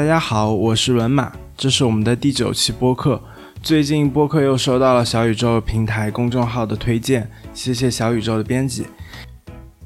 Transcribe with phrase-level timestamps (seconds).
[0.00, 3.20] 大家好，我是文马，这是我们的第九期播客。
[3.62, 8.86] 最近播客又收到了小宇宙平台公众号的推荐，谢谢小宇宙的编辑。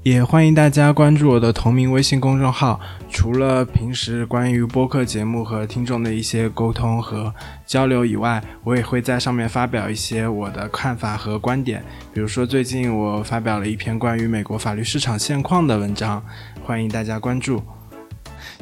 [0.04, 2.78] 也欢迎大家关注我的同名微信公众号。
[3.10, 7.34] 除了平时关于播客节目和听众的一些沟通和
[7.66, 11.82] 交流以外，我也会在上面发表一些我的看法和观点。
[12.12, 16.22] 比如说，最近我发表了一篇关于美国法律市场现况的文章，
[16.64, 17.60] 欢迎大家关注。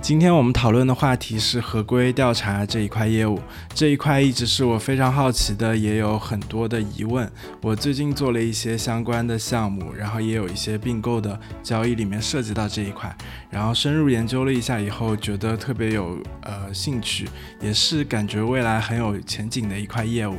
[0.03, 3.39] 今天我们讨论的话题是合规调查这一块业务，
[3.73, 7.31] 这一块一直是我非常好奇的，也有很多的疑问。
[7.61, 13.17] 我最近做了一些相关的项目，然后也有一些并购的交易里面涉及到这一块，
[13.49, 17.29] 然后深入研究了一下以后，觉得特别有呃兴趣，
[17.61, 20.37] 也是感觉未来很有前景的一块业务。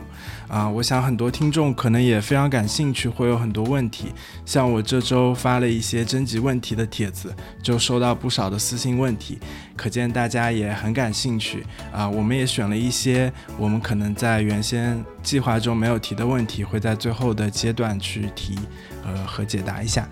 [0.49, 4.09] 啊，我想很多听众可能也非常感兴趣，会有很多问题。
[4.45, 9.39] 像我这周发了一些征集问题的帖子，就收到不少的私信问题，
[9.75, 11.65] 可见大家也很感兴趣。
[11.91, 18.57] 啊，我们也选了一些我们可能在原先计划中没有提的问题，会在最后的阶段去提，
[19.05, 20.07] 呃和解答一下。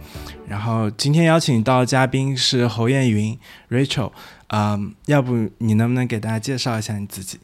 [0.48, 3.38] 然后今天邀请到嘉宾是侯艳云
[3.70, 4.12] Rachel，
[4.48, 7.40] 嗯，要不你能不能给大家介绍一下你自己？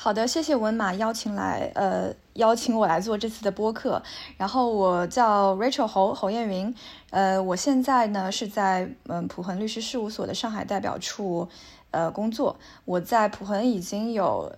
[0.00, 4.00] 好的，谢谢文马邀请来，呃，邀请我来做这次的播客。
[4.36, 6.72] 然后我叫 Rachel 侯侯艳云，
[7.10, 11.48] 呃，我现在呢是在嗯普恒律师事务所的上海代表处，
[11.90, 12.56] 呃工作。
[12.84, 14.52] 我在普恒已经有，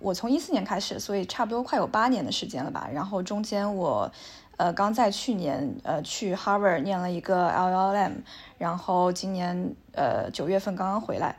[0.00, 2.90] 我从一四年开始，所以差不多快有八年的时间了吧。
[2.92, 4.10] 然后中间我，
[4.56, 8.14] 呃，刚在去年，呃，去 Harvard 念了一个 LLM，
[8.58, 11.36] 然后今年，呃，九月份刚刚回来。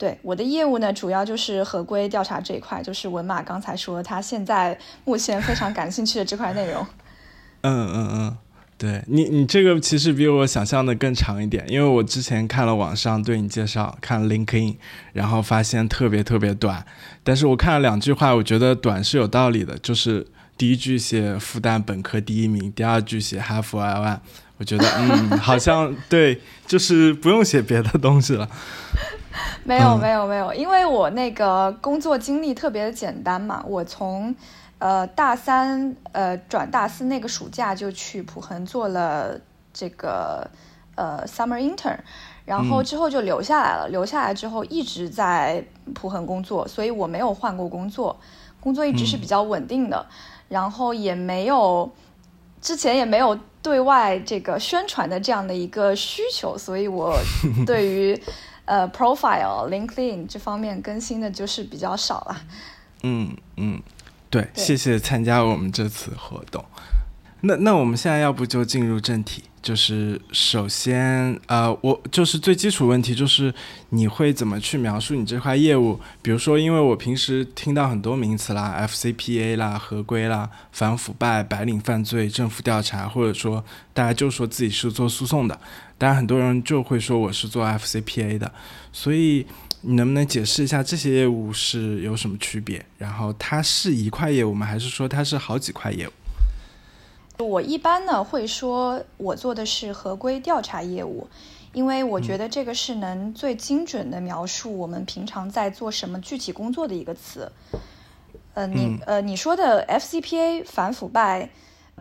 [0.00, 6.86] 对我的业务呢，主要就是合规调查这一块，就是文马刚才说他现在目前非常感兴趣的这块内容。
[7.60, 8.38] 嗯嗯嗯，
[8.78, 14.76] 对你你这个其实比我想象的更长一点，因为我之前看了网上对你介绍，看 LinkedIn，
[15.12, 16.86] 然后发现特别特别短，
[17.22, 20.26] 但是我看了两句话，我觉得短是有道理的，就是
[20.56, 24.20] 第一句写复旦本科第一名，第二句写哈佛 L one，
[24.60, 28.46] 我觉得嗯， 好像对，就是不用写别的东西了。
[29.64, 34.34] 没有没有没有，因为我那个工作经历特别的简单嘛，我从，
[34.78, 39.40] 呃大三呃转大四那个暑假就去普恒做了
[39.72, 40.46] 这个
[40.94, 41.96] 呃 summer intern，
[42.44, 48.18] 然后之后就留下来了，留下来之后一直在普恒工作，所以我没有换过工作，
[48.60, 50.04] 工作一直是比较稳定的，
[50.48, 51.90] 然后也没有
[52.60, 57.16] 之前也没有对外这个宣传的这样的一个需求，所以我
[57.66, 58.22] 对于。
[58.66, 62.42] 呃，profile LinkedIn 这方面更新的就是比较少了。
[63.02, 63.82] 嗯嗯，
[64.28, 66.64] 对，谢谢参加我们这次活动。
[67.40, 73.52] 那那我们现在要不就进入正题，就是首先呃，我就是最基础问题，就是
[73.90, 76.00] 你会怎么去描述你这块业务？
[76.22, 83.62] 比如说，因为我平时听到很多名词啦，FCPA 啦、合规啦、反腐败、白领犯罪、政府调查，或者说
[83.92, 85.60] 大家就说自己是做诉讼的。
[85.98, 88.50] 当然，很多人就会说我是做 FCPA 的，
[88.90, 89.44] 所以
[89.82, 92.82] 你能不能解释一下这些业务是有什么区别？
[92.96, 94.64] 然后它是一块业务吗？
[94.64, 96.12] 还是说它是好几块业务？
[97.46, 101.26] 我一般呢会说我做的是合规调查业务，
[101.72, 107.50] 因为我觉得这个是能最精准的描述我们平常在做什么具体工作的一个词。
[108.54, 111.50] 呃，你呃你说的 FCPA 反腐败。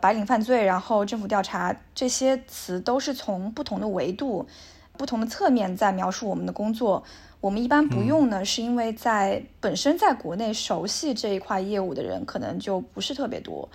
[0.02, 4.48] 白领犯罪，然后政府调查这些词都是从不同的维度、
[4.96, 7.04] 不同的侧面在描述我们的工作。
[7.42, 13.68] 我们一般不用呢，是因为在本身在国内熟悉这一块业务的人可能就不是特别多。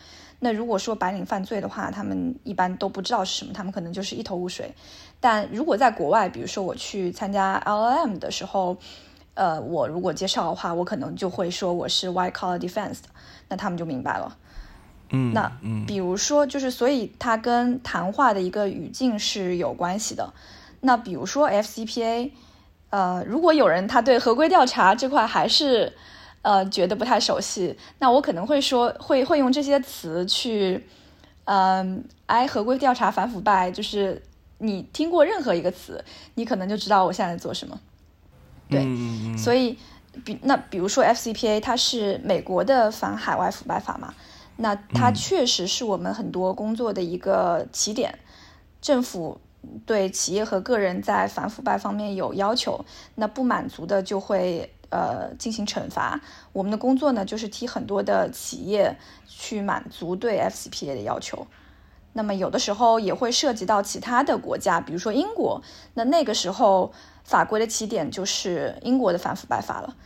[0.44, 4.74] 那如果说白领犯罪的话，他们一般都不知道是什么，他们可能就是一头雾水。
[5.18, 8.76] 但如果在国外，比如说我去参加 LLM 的时候，
[9.32, 13.08] 呃，我如果介绍的话，我可能就会说我是 White Collar Defense 的，
[13.48, 14.36] 那他们就明白了。
[15.08, 15.50] 嗯，那
[15.86, 20.34] 比如说，就是所以它跟谈话的一个语境是有关系的。
[20.80, 22.30] 那比如说 FCPA，
[22.90, 25.94] 呃，如果有人他对合规调查这块还是
[26.44, 30.86] 呃觉得不太熟悉，那我可能会说会会用这些词去，
[31.46, 34.22] 嗯，哎，合规调查反腐败，就是
[34.58, 36.04] 你听过任何一个词，
[36.34, 37.80] 你可能就知道我现在在做什么。
[38.68, 38.86] 对，
[39.36, 39.78] 所以
[40.24, 44.14] 比那比如说 FCPA，它是美国的反海外腐败法嘛。
[44.56, 48.20] 那它确实是我们很多工作的一个起点。
[48.80, 49.40] 政府
[49.84, 52.84] 对企业和个人在反腐败方面有要求，
[53.16, 56.20] 那不满足的就会呃进行惩罚。
[56.52, 58.96] 我们的工作呢，就是替很多的企业
[59.26, 61.46] 去满足对 FCPA 的要求。
[62.12, 65.60] 那么有的时候也会涉及到其他的国家，比如说英国。
[65.94, 66.92] 那那个时候
[67.24, 69.96] 法规的起点就是英国的反腐败法了。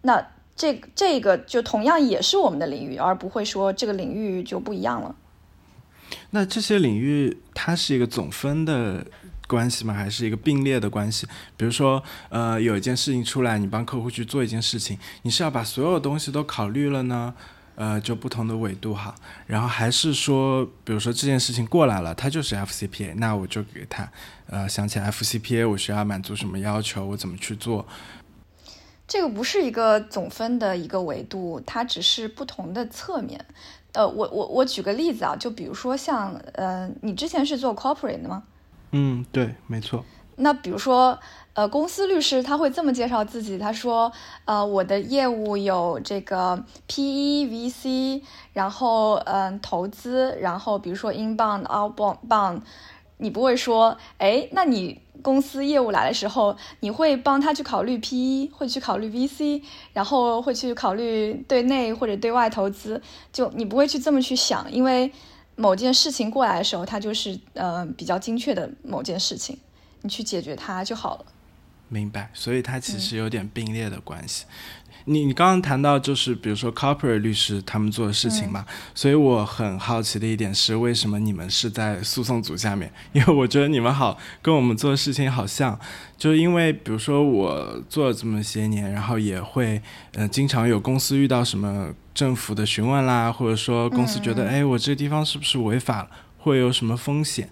[0.00, 5.14] 那这这个就同样也是我们的领域，而不会说这个领域就不一样了。
[6.30, 9.04] 那这些领域它是一个总分的
[9.48, 9.92] 关系吗？
[9.92, 11.26] 还是一个并列的关系？
[11.56, 17.34] 比如说，呃，有一件事情出来，你帮客户去做一件事情，你是要把所有东西都考虑了呢？
[17.74, 19.14] 呃，就不同的维度哈，
[19.46, 24.10] 然后还是说，比如说这件事情过来了，它就是 FCPA，那我就给他，
[24.46, 27.86] 呃，想起 FCPA，我需要满足什么要求，我怎么去做？
[29.06, 33.46] 这个不是一个总分的一个维度，它只是不同的侧面。
[33.92, 38.42] 呃，我我我举个例子啊，就比如说像，呃，你之前是做 corporate 的吗？
[38.92, 40.04] 嗯，对，没错。
[40.36, 41.18] 那比如说。
[41.54, 44.12] 呃，公司律师他会这么介绍自己，他说，
[44.44, 46.56] 呃，我的业务有这个
[46.86, 52.60] PE、VC，然后嗯，投资，然后比如说 inbound、outbound，
[53.16, 59.60] 你不会说，哎，那你公司业务来的时候，你会帮他去考虑 PE，会去考虑 VC，
[59.92, 63.02] 然后会去考虑对内或者对外投资，
[63.32, 65.10] 就你不会去这么去想，因为
[65.58, 69.58] 某件事情过来的时候，它就是呃比较精确的某件事情，
[70.02, 71.24] 你去解决它就好了。
[71.88, 74.44] 明白，所以它其实有点并列的关系。
[75.08, 78.64] 你你刚刚谈到就是比如说 corporate 律师他们做的事情嘛，
[78.94, 82.92] 所以我很好奇的一点是，为什么你们是在诉讼组下面？
[83.12, 85.78] 因为我觉得你们好跟我们做的事情好像，
[86.18, 89.80] 就是因为比如说我做了这么些年，然后也会
[90.12, 97.48] 呃经常有公司遇到什么政府的询问啦，或者说公司觉得哎我这个地方是不是违法了，会有什么风险？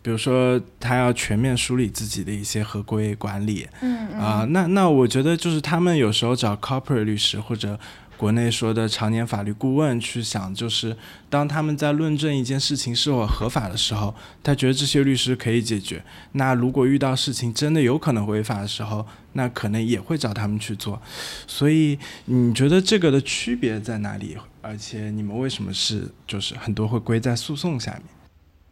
[0.00, 7.78] 比如说，他要全面梳理自己的一些合规管理，嗯啊，那那我觉得就是他们有时候找 corporate 律师或者
[8.16, 10.96] 国内说的常年法律顾问去想，就是
[11.28, 16.02] 当他们在论证一件事情是否合法的时候，他觉得这些律师可以解决。
[16.32, 21.00] 那如果遇到事情真的有可能违法的时候，那可能也会找他们去做。
[21.46, 24.36] 所以你觉得这个的区别在哪里？
[24.62, 28.02] 而且你们为什么是就是很多会归在诉讼下面？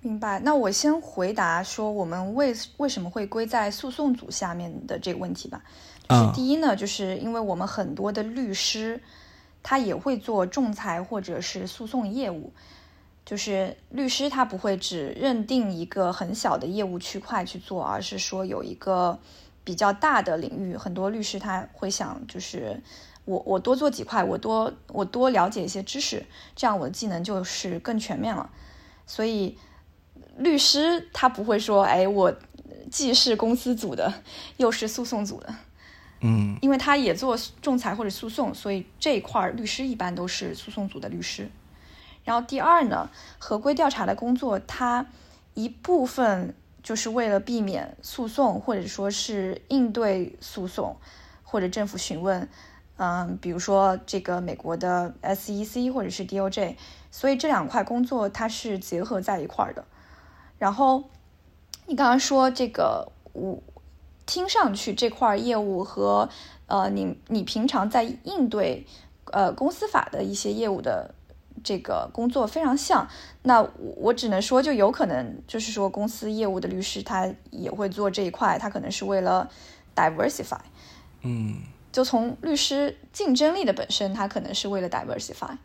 [0.06, 5.60] 明白，那我先回答说我们为为什么会归在诉讼组下面的这个问题吧。
[6.08, 9.00] 就是第一呢，就是因为我们很多的律师，
[9.64, 12.52] 他也会做仲裁或者是诉讼业务。
[13.24, 19.18] 就是律师他不会只认定一个很小的业务区块去做，而是说有一个
[19.64, 20.76] 比较大的领域。
[20.76, 22.80] 很多律师他会想，就是
[23.24, 26.24] 我我多做几块，我多我多了解一些知识，
[26.54, 28.48] 这样我的技能就是更全面了。
[29.04, 29.58] 所以。
[30.36, 32.34] 律师他不会说，哎，我
[32.90, 34.12] 既是公司组的，
[34.58, 35.54] 又是诉讼组的，
[36.20, 41.50] 嗯，因为他也做仲裁或者诉讼，所以这一块律师一般都是诉讼组的律师。
[42.24, 45.06] 然后第二呢，合规调查的工作，它
[45.54, 50.96] 一部分就是为了避免诉讼，或者说是应对诉讼
[51.42, 52.48] 或者政府询问，
[52.98, 56.74] 嗯，比如说这个美国的 SEC 或者是 DOJ，
[57.10, 59.84] 所以这两块工作它是结合在一块儿的。
[60.58, 61.04] 然后，
[61.86, 63.62] 你刚刚说这个，我
[64.24, 66.28] 听上去这块业务和
[66.66, 68.86] 呃，你你平常在应对
[69.26, 71.14] 呃公司法的一些业务的
[71.62, 73.06] 这个工作非常像。
[73.42, 73.62] 那
[73.96, 79.48] 我只能说，就有可能就是说，公司业务的律师他也会做这一块，他可能是为了
[79.94, 80.58] diversify。
[81.22, 81.58] 嗯，
[81.92, 85.56] 就从律师竞争力的本身，他可能是为了 diversify。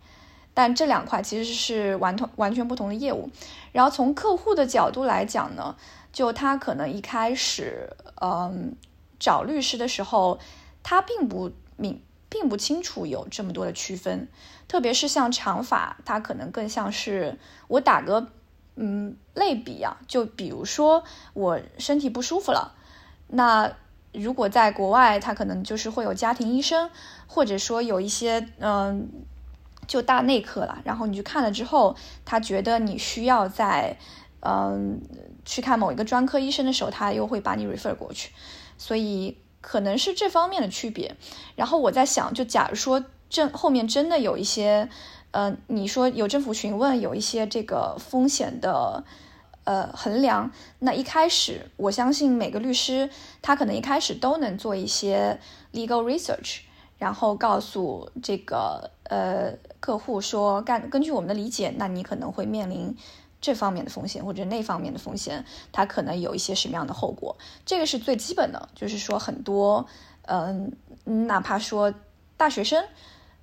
[0.53, 3.29] 但这两块其实是完同完全不同的业务，
[3.71, 5.75] 然后从客户的角度来讲呢，
[6.11, 7.89] 就他可能一开始，
[8.21, 8.75] 嗯，
[9.17, 10.39] 找律师的时候，
[10.83, 14.27] 他并不明，并不清楚有这么多的区分，
[14.67, 17.37] 特别是像长发，他可能更像是
[17.69, 18.27] 我打个
[18.75, 22.75] 嗯类比啊，就比如说我身体不舒服了，
[23.27, 23.71] 那
[24.11, 26.89] 如果在国外，他可能就是会有家庭医生，
[27.25, 29.09] 或者说有一些嗯。
[29.91, 31.93] 就大内科了，然后你去看了之后，
[32.23, 33.97] 他觉得你需要在，
[34.39, 35.01] 嗯，
[35.43, 38.31] 去看某一个专科医生的时候，他又会把你 refer 过去，
[38.77, 41.17] 所以可能是这方面的区别。
[41.57, 44.87] 然后我在想，就假如说这后面真的有一些，
[45.31, 49.03] 呃，你说有政府询问，有一些这个风险的，
[49.65, 53.09] 呃，衡量，那一开始我相信每个律师
[53.41, 55.37] 他可能一开始都能做一些
[55.73, 56.61] legal research，
[57.01, 59.57] 然后告诉这个呃。
[59.81, 62.95] 客户说：“干根据我们的理解，那你可能会面临
[63.41, 67.35] 这方面的风险或者那方面的风险，它可能有一些什么样的后果？
[67.65, 69.87] 这个是最基本的，就是说很多，
[70.27, 70.71] 嗯，
[71.25, 71.91] 哪怕说
[72.37, 72.85] 大学生，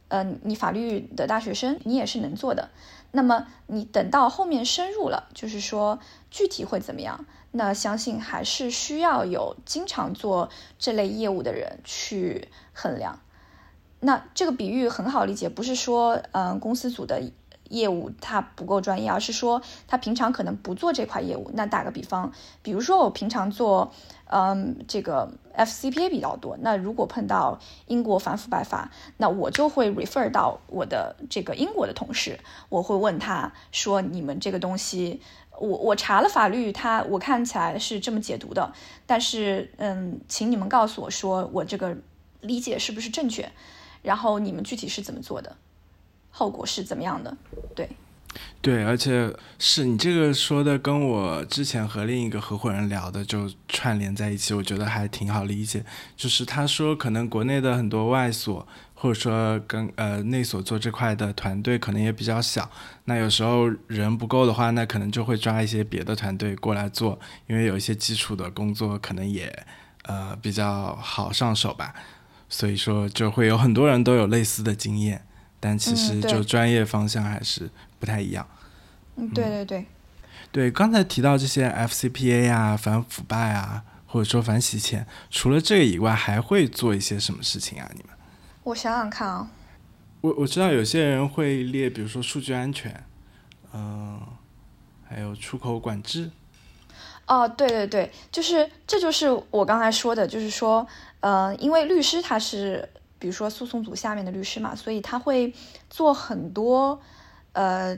[0.07, 2.71] 嗯，你法律的大学生，你也是能做的。
[3.11, 5.99] 那么你等到后面深入了，就是说
[6.31, 7.27] 具体会怎么样？
[7.51, 10.49] 那相信还是需要有经常做
[10.79, 13.19] 这类业务的人去衡量。
[14.01, 17.23] 那这个比喻很好理解，不是说嗯公司组的
[17.69, 21.51] 业务他不够专业，而是说他平常可能不做这块业务。
[21.55, 23.93] 那打个比方，比如说我平常做
[24.27, 32.39] 嗯这个 FCPA 比较多，那如果碰到英国反腐败法，那我就会 refer 到我的这个英国的同事，
[32.69, 35.21] 我会问他说你们这个东西。
[35.61, 38.73] 我我查了法律，它我看起来是这么解读的，
[39.07, 41.97] 但是嗯，请你们告诉我说我这个
[42.41, 43.51] 理解是不是正确，
[44.09, 45.55] 然后你们具体是怎么做的，
[46.31, 47.37] 后果是怎么样的？
[47.77, 47.87] 对，
[48.63, 55.85] 对，而且是你这个说的跟我之前和另一个合伙人聊的就串联在一起，我觉得还挺好理解。
[56.17, 58.67] 就是他说可能国内的很多外所。
[59.01, 62.69] 或者说跟呃内所做这块的团队可能也比较小，
[63.05, 69.67] 那有时候人不够的话，那可能就会抓一些别的团队过来做，因为有一些基础的工作可能也
[70.03, 71.95] 呃比较好上手吧，
[72.49, 75.25] 所以说就会有很多人都有类似的经验，
[75.61, 78.47] 但其实就专业方向还是不太一样。
[79.17, 79.87] 嗯，对对对，
[80.51, 87.91] 对，刚才提到这些 FCPA 啊、反腐败啊，或者说反洗钱，除了这个以外，还会做一些什么事情啊？
[87.95, 88.11] 你们？
[88.65, 89.51] 我想想看啊，
[90.21, 93.05] 我我知道有些人会列，比如说数据安全，
[93.75, 94.21] 嗯，
[95.07, 96.31] 还有出口管制。
[97.29, 100.87] 哦，对对对，就是这就是我刚才说的，就是说，
[101.21, 105.53] 呃，因为律师他是，比如说诉讼组下面的律师嘛，所以他会
[105.91, 107.01] 做很多，
[107.53, 107.97] 呃，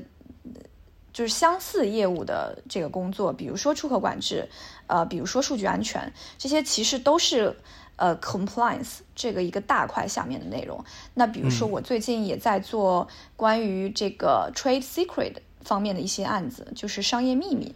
[1.12, 4.48] 就是相似业务的这个工作，比如说出口管制，
[4.88, 7.56] 呃，比如说数据安全，这些其实都是。
[8.00, 10.82] 呃，compliance 这个一个大块下面的内容。
[11.12, 13.06] 那比如说，我最近也在做
[13.36, 17.74] 关于这个 trade secret 方面的一些案子，就是商业秘密。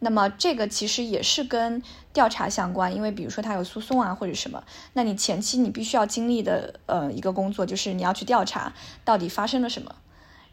[0.00, 1.80] 那么这个其实也是跟
[2.12, 4.64] 调查相关，因为比如说他有诉讼啊或者什么，
[4.94, 8.72] 那你前期你必须要经历的呃一个工作，就是你要去调查
[9.04, 9.94] 到底发生了什么。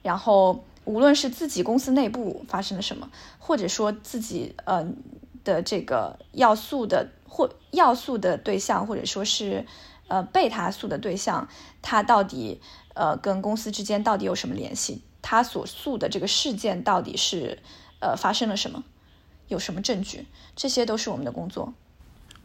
[0.03, 4.85] 然后无论是自己公司内部发生了什么，或者说自己呃
[5.43, 7.09] 的这个要诉的。
[7.29, 9.65] 或要诉的对象，或者说是，
[10.07, 11.47] 呃，被他诉的对象，
[11.81, 12.61] 他到底
[12.95, 15.03] 呃跟公司之间到底有什么联系？
[15.21, 17.59] 他所诉的这个事件到底是
[17.99, 18.83] 呃发生了什么？
[19.47, 20.25] 有什么证据？
[20.55, 21.73] 这些都是我们的工作。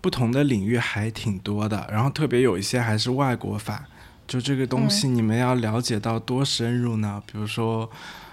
[0.01, 3.87] 不同的领域还挺多的，然后特别有一些还是外国法，
[4.27, 7.23] 就这个东西你们要了解到多深入呢？
[7.31, 7.91] 比如说，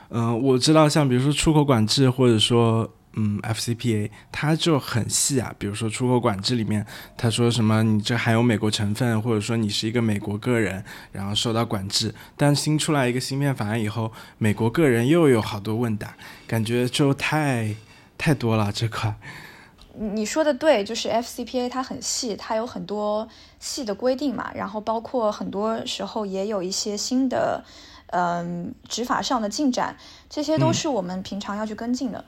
[0.09, 2.91] 嗯，我知道像比如说出口管制，或者说。
[3.13, 6.85] 嗯，FCPA 它就很细啊，比如说出口管制里面，
[7.17, 12.13] 他说什么你这含有美国成分，或者说你是一个美国个人，然后受到管制。
[12.38, 17.75] 但新出来一个芯片法案以后，美国个人又有好多问答，感觉就太
[18.19, 19.15] 太多了这块。
[19.95, 23.27] 你说的对，就是 FCPA 它很细，它有很多
[23.59, 27.63] 细的规定嘛，然后包括很多时候也有一些新的
[28.11, 29.97] 嗯执法上的进展，
[30.29, 32.23] 这些都是我们平常要去跟进的。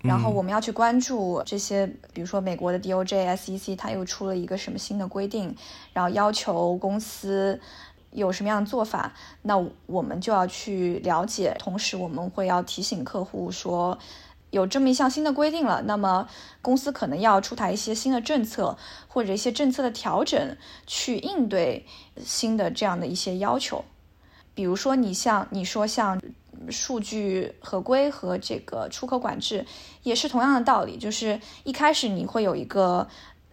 [0.00, 5.54] 然后我们要去关注这些，比如说美国的 DOJ、SEC，它又出了一个什么新的规定，
[5.92, 7.60] 然后要求公司
[8.12, 11.54] 有什么样的做法，那我们就要去了解。
[11.58, 13.98] 同时，我们会要提醒客户说，
[14.50, 16.28] 有这么一项新的规定了，那么
[16.62, 18.76] 公司可能要出台一些新的政策
[19.06, 21.86] 或者一些政策的调整，去应对
[22.22, 23.84] 新的这样的一些要求。
[24.54, 26.20] 比如说，你像你说像。
[26.70, 29.64] 数据合规和这个出口管制
[30.02, 33.06] 也是同样的道理，就是一开始你会有一个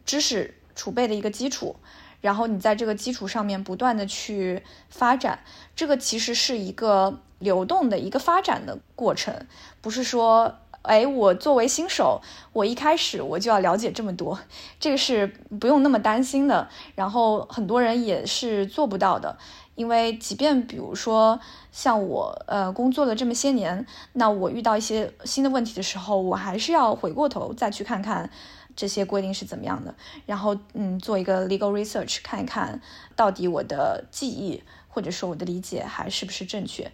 [0.07, 1.75] 知识储备的一个基础，
[2.19, 5.41] 然后你在这个基础上面不断的去发展，
[5.75, 9.45] 这个其实是一个流动的一个发展的过程，
[9.81, 10.57] 不是说，
[10.87, 12.21] 哎，我作为新手，
[12.53, 14.39] 我一开始我就要了解这么多，
[14.79, 15.27] 这个是
[15.59, 19.37] 不用那么担心的，然后很多人也是做不到的。
[19.75, 21.37] 因为即便比如说
[21.69, 28.29] 像我呃工作了这么些年，那我遇到一些新的问题的时候，我还是要回过头再去看看
[28.73, 29.93] 这些规定是怎么样的，
[30.25, 32.79] 然后嗯做一个 legal research 看一看
[33.17, 36.89] 到底我的记忆或者说我的理解还是不是正确。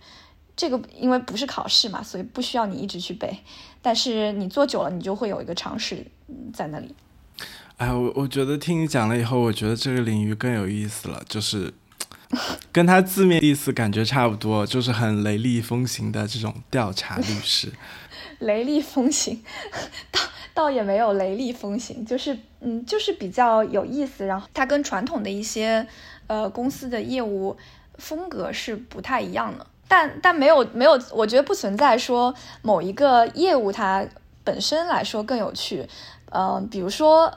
[0.56, 3.36] 这个因为不是考试嘛，所以不需要你一直去背，
[3.82, 6.06] 但是你做久了，你就会有一个常识
[6.54, 6.94] 在那里。
[7.78, 11.74] 哎，我我觉得听你讲了以后，我觉得这个领域更有意思了，就是。
[12.72, 17.74] 跟他字面意思感觉差不多，就是很雷厉风行的这种调查律师。
[18.40, 19.44] 雷厉风行，
[20.10, 20.22] 倒
[20.54, 24.26] 倒也没有雷厉风行，就是嗯，就是比较有意思。
[24.26, 25.86] 然后它跟传统的一些
[26.28, 27.58] 呃公司的业务
[27.96, 29.68] 风格是不太一样的。
[29.92, 34.08] 但但没有没有，我觉得不存在说某一个业务它
[34.42, 35.86] 本身来说更有趣。
[36.32, 37.30] 嗯，比如说，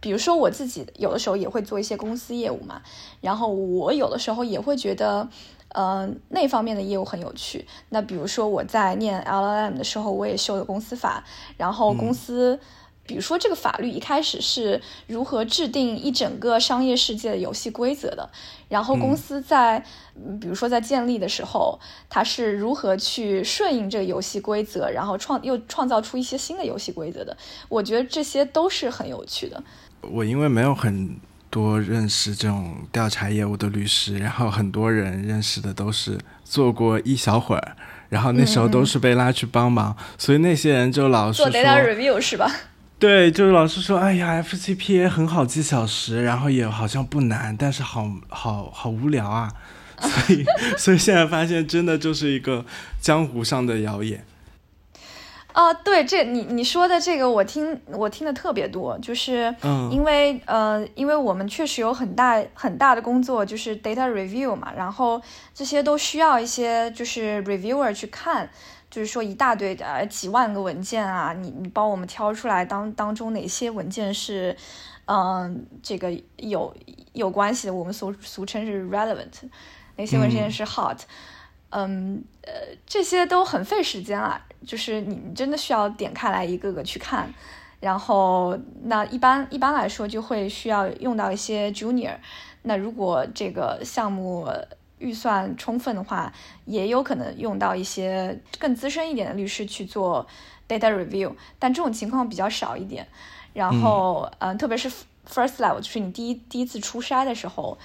[0.00, 2.82] 比如说我自己有的时候也会做一些公司业务嘛，
[3.20, 5.28] 然后我有的时候也会觉得，
[5.68, 7.64] 嗯，那方面的业务很有趣。
[7.90, 11.22] 那比如说我在念 LLM 的时候，我也修了公司法，
[11.56, 12.58] 然后公司。
[13.06, 18.30] 比如说，这个法律一开始是如何制定一整个商业世界的游戏规则的？
[18.68, 21.76] 然后公司在，嗯比如说在建立的时候，
[22.08, 27.36] 它是如何去顺应这个游戏规则，然后创又创造出一些新的游戏规则的？
[27.68, 29.60] 我觉得这些都是很有趣的。
[30.02, 31.16] 我因为没有很
[31.50, 37.76] 多认识这种调查业务的律师，然后很多人认识的都是做过一小会儿，
[38.08, 42.48] 然后那时候都是被拉去帮忙，所以那些人就老是做 data review 是吧？
[43.00, 49.50] 对，就是老师说，哎呀，FCPA 很好记小时，然后也好像不难，但是好好好无聊啊，
[49.98, 50.44] 所以
[50.76, 52.66] 所以现在发现真的就是一个
[53.00, 54.22] 江湖上的谣言。
[55.54, 59.52] 啊，对，这你你说的这个我听我听的特别多，就是
[59.90, 65.20] 因为呃，因为我们确实有很大很大的工作，就是 data review 嘛，然后
[65.54, 68.50] 这些都需要一些就是 reviewer 去看。
[68.90, 74.56] 就是说一大堆的几万个文件啊，你你帮我们挑出来当当中哪些文件是，
[75.04, 76.74] 嗯，这个有
[77.12, 79.48] 有关系的，我们俗俗称是 relevant，
[79.94, 80.98] 哪些文件是 hot，
[81.68, 82.50] 嗯呃
[82.84, 87.32] 这些都很费时间啊，就是你真的需要点开来一个个去看，
[87.78, 92.16] 然后那一般一般来说就会需要用到一些 junior，
[92.62, 94.48] 那如果这个项目。
[95.00, 96.32] 预算充分的话，
[96.66, 100.24] 也有可能用到一些更资深一点的律师去做
[100.68, 103.04] data review，但这种情况比较少一点。
[103.52, 104.88] 然后，嗯，特别是
[105.28, 107.76] first level，就是你第一第一次出筛的时候，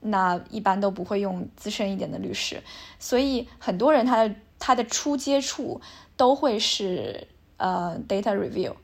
[0.00, 2.60] 那一般都不会用资深一点的律师。
[2.98, 5.80] 所以，很多人他的他的初接触
[6.16, 8.74] 都会是呃 data review。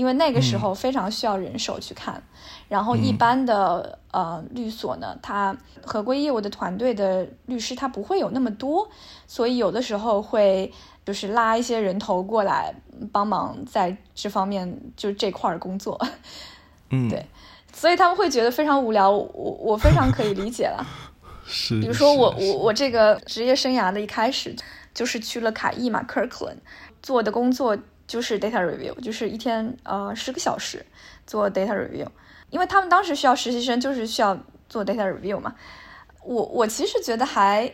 [0.00, 2.22] 因为那个时候非常需要人手去看，
[2.70, 8.88] 然后一般的呃律所呢，它合规业务的团队的律师他不会有那么多，
[9.26, 10.72] 所以有的时候会
[11.04, 12.74] 就是拉一些人头过来
[13.12, 16.00] 帮忙在这方面就这块儿工作，
[16.88, 17.26] 嗯， 对，
[17.70, 19.26] 所以他们会觉得非常无聊，我
[19.60, 20.82] 我非常可以理解了。
[21.44, 24.56] 是，比如说我我我这个职业生涯的一开始
[24.94, 26.60] 就是去了凯翼嘛，Kirkland
[27.02, 27.76] 做的工作。
[28.10, 30.84] 就是 data review，就是一天呃十个小时
[31.28, 32.08] 做 data review，
[32.50, 34.36] 因为他们当时需要实习生，就是需要
[34.68, 35.54] 做 data review 嘛。
[36.24, 37.72] 我我其实觉得还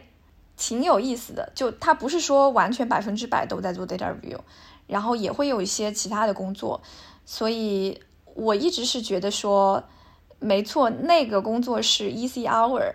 [0.55, 4.38] 挺有意思的，就他不是说完全百分之百都在做 data review，
[4.87, 6.83] 然后也会有一些其他的工作，
[7.25, 7.99] 所以
[8.35, 9.83] 我一直是觉得说，
[10.38, 12.92] 没错，那个工作是 easy hour，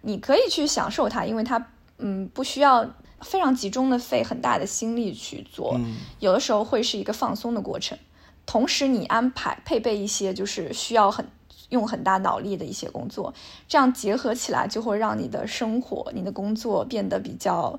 [0.00, 1.66] 你可以去享受它，因为它
[1.98, 2.88] 嗯不需要。
[3.20, 5.78] 非常集中的费很大的心力去做，
[6.20, 7.98] 有的时候会是一个放松的过程。
[8.46, 11.28] 同时，你安排配备一些就是需要很
[11.68, 13.34] 用很大脑力的一些工作，
[13.68, 17.78] 这样结合起来就会让你的生活、你的工作变得比较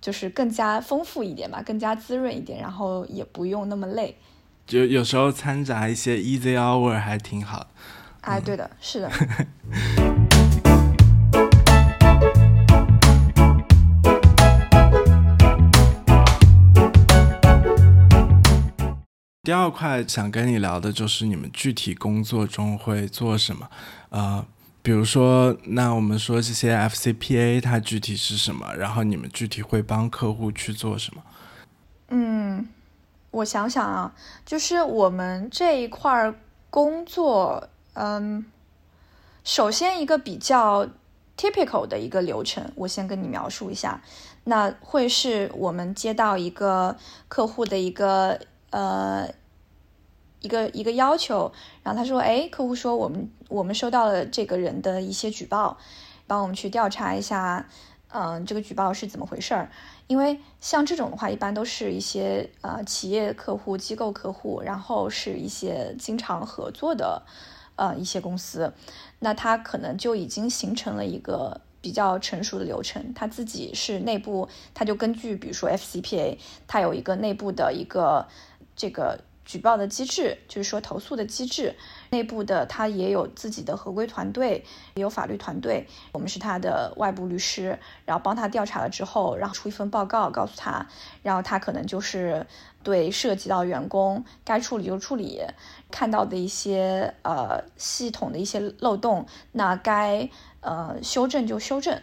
[0.00, 4.16] 就是更加丰富一点吧，更加滋润一点，然后也不用那么累。
[4.66, 7.68] 就有时候掺杂一些 easy hour 还挺好。
[8.22, 9.10] 哎，对的，是的。
[19.44, 23.68] 第二块想跟你聊的就是你们具体工作中会做什么，
[24.10, 24.46] 呃，
[24.82, 31.24] 比如说，那我们说这些 FCPA 它具体是什么，然后你们具体会帮客户去做什么？
[32.10, 32.68] 嗯，
[33.32, 34.14] 我想想啊，
[34.46, 36.32] 就是我们这一块
[36.70, 38.46] 工作，嗯，
[39.42, 40.88] 首先一个比较
[41.36, 44.00] typical 的一个流程，我先跟你描述一下，
[44.44, 48.38] 那会是我们接到一个客户的一个。
[48.72, 49.28] 呃，
[50.40, 55.76] 一个一个要求，然后他说：“哎，客户说我们我们收到了这个人的一些举报，
[56.26, 57.68] 帮我们去调查一下，
[58.08, 59.70] 嗯，这个举报是怎么回事儿？
[60.06, 67.22] 因为像这种的话，一般都是一些呃企业客户、机构客户，然后是一些经常合作的
[67.76, 68.72] 呃一些公司，
[69.18, 78.28] 那他可能就已经形成了一个。”比较成熟的流程，他自己是内部，他就根据比如说 FCPA，他有一个内部的一个
[78.76, 81.74] 这个举报的机制，就是说投诉的机制，
[82.10, 90.86] 内部的他也有自己的合规团队，也有法律团队，我们是他的外部律师，然后帮他调查了之后，然后出一份报告告诉他，
[91.22, 92.46] 然后他可能就是
[92.82, 95.42] 对涉及到员工该处理就处理，
[95.90, 100.28] 看到的一些呃系统的一些漏洞，那该。
[100.64, 102.00] 呃，修正就修正，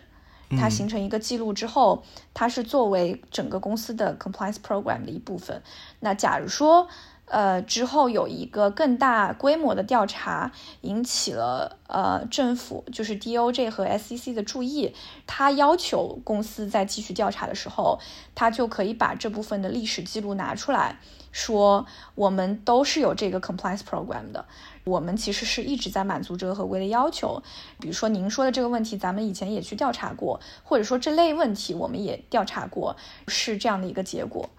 [0.58, 5.62] 它形成一个记录之后，它是作为整个公司的 compliance program 的一部分。
[6.00, 6.88] 那假如说，
[7.26, 14.96] 呃，之后有一个更大规模的调查引起了呃政府，就是 DOJ 和 SEC 的注意，
[15.28, 18.00] 他要求公司在继续调查的时候，
[18.34, 20.98] 他就可以把这部分的历史记录拿出来
[21.32, 24.46] 说，我们都是有这个 compliance program 的，
[24.84, 27.42] 我们其实是一直在满足这个合规的要求。
[27.80, 32.96] 比如说您说的这个问题，咱们以前也去调查过，或者说这类问题我们也调查过，
[33.28, 34.50] 是这样的一个结果。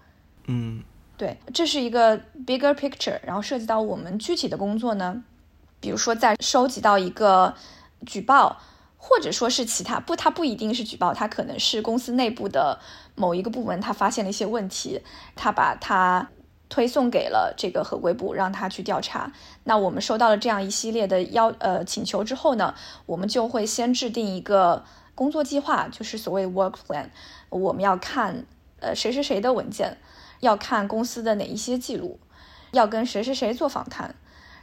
[0.47, 0.83] 嗯。
[1.17, 5.23] 对，这是一个 bigger picture，然后涉及到我们具体的工作呢，
[5.79, 7.53] 比如说在收集到一个
[8.07, 8.59] 举报，
[8.97, 12.79] 或者说是其他不，它不一定是举报，它可能是公司内部的
[13.13, 15.01] 某一个部门，他发现了一些问题，
[15.35, 16.27] 他把它
[16.71, 19.31] 推送给了这个合规部，让他去调查。
[19.65, 22.73] 那我们收到了这样一系列的要呃请求之后呢，
[23.05, 27.09] 我们就会先制定一个工作计划，就是所谓 work plan，
[27.49, 28.45] 我们要看
[28.79, 29.97] 呃谁谁谁的文件。
[30.39, 32.19] 要看公司的哪一些记录，
[32.71, 34.15] 要跟谁谁谁做访谈。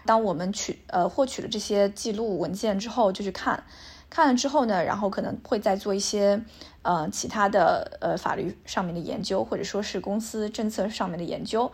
[0.04, 3.62] 当我们取呃获取了这些记录文件之后，就去看，
[4.10, 6.42] 看了之后呢，然后可能会再做一些
[6.82, 11.70] 呃其他的呃法律上面的研究，或者说是公司政策上面的研究。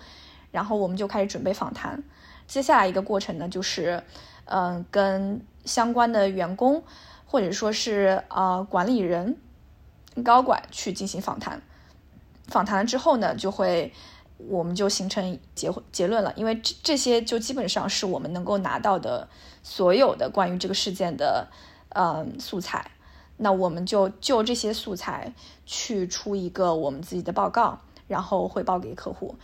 [0.55, 2.01] 然后我们就开始准备访谈。
[2.47, 4.01] 接下来一个过程呢，就是
[4.45, 6.81] 嗯跟相关的员工
[7.27, 9.37] 或者说是啊管理人、
[10.23, 11.61] 高管去进行访谈。
[12.47, 13.93] 访谈了之后呢，就会
[14.37, 19.29] 我们就形成结结论了，因为这这些就基本上是我们能够拿到的
[19.65, 21.49] 所有的关于这个事件的
[21.89, 22.93] 呃素材，
[23.39, 25.33] 那我们就就这些素材
[25.67, 29.35] 去出一个我们自己的报告，然后汇报给客户，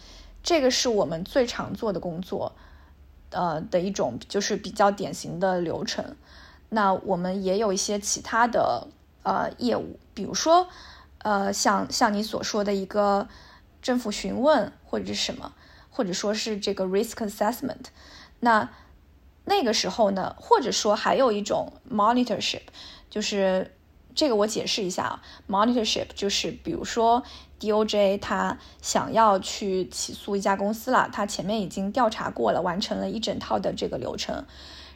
[0.42, 2.52] 这个是我们最常做的工作，
[3.30, 6.16] 呃的一种就是比较典型的流程。
[6.68, 8.88] 那我们也有一些其他的
[9.22, 10.68] 呃业务，比如说。
[11.22, 13.28] 呃，像像你所说的一个
[13.82, 15.52] 政府询问或者是什么，
[15.90, 17.88] 或者说是这个 risk assessment，
[18.40, 18.70] 那
[19.44, 22.62] 那个时候呢，或者说还有一种 monitorship，
[23.10, 23.70] 就是
[24.20, 27.22] 这个我解释一下啊，monitorship 就是比如说
[27.58, 34.44] DOJ 他想要去起诉一家公司了，他前面已经调查过了，完成了一整套的这个流程，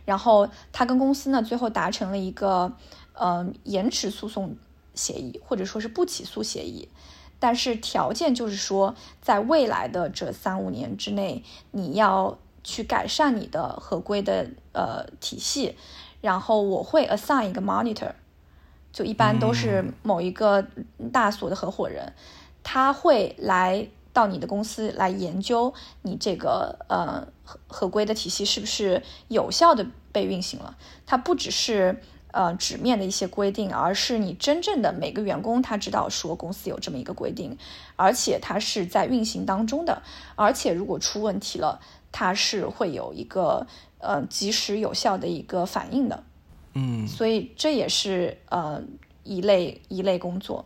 [0.05, 2.77] 然后他跟公司呢最后达成了一个
[3.15, 4.57] 呃延迟诉讼。
[4.97, 6.89] 协议或者说是不起诉协议，
[7.41, 15.75] 但是条件就是说，在未来的这三五年之内，你要去改善你的合规的呃体系，
[16.21, 18.13] 然后我会 assign 一个 monitor，
[18.95, 20.67] 就一般都是某一个
[21.13, 22.15] 大所的合伙人，
[22.63, 32.01] 他会来到你的公司来研究你这个呃合合规的体系是不是有效的被运行了，它不只是。
[32.37, 37.57] 呃，纸面的一些规定，而是你真正的每个员工他知道说公司有这么一个规定，
[37.95, 40.03] 而且它是在运行当中的，
[40.35, 41.79] 而且如果出问题了，
[42.11, 46.25] 它是会有一个呃及时有效的一个反应的。
[46.75, 48.83] 嗯，所以这也是呃
[49.23, 50.65] 一类一类工作。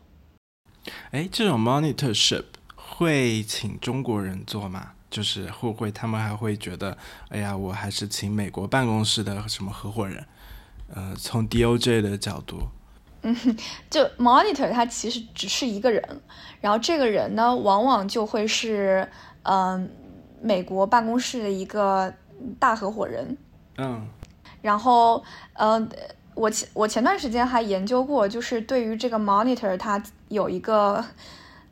[1.11, 2.45] 哎，这种 monitorship
[2.75, 4.93] 会请中国人做吗？
[5.11, 6.97] 就是会不会他们还会觉得，
[7.31, 10.25] 哎呀，我还是请美国办公室的什么合伙人？
[10.95, 12.63] 呃，从 DOJ 的角度，
[13.23, 13.37] 嗯，
[13.91, 16.03] 就 monitor 他其实只是一个人，
[16.63, 19.07] 然后这个人呢，往往就会是
[19.43, 19.91] 嗯
[20.41, 22.13] 美国办公室的一个
[22.59, 23.37] 大合伙人，
[23.77, 24.09] 嗯，
[24.61, 25.23] 然后
[25.55, 25.89] 呃，
[26.35, 31.05] 我前我前段时间还研究过，就是对于这个 monitor，它有一个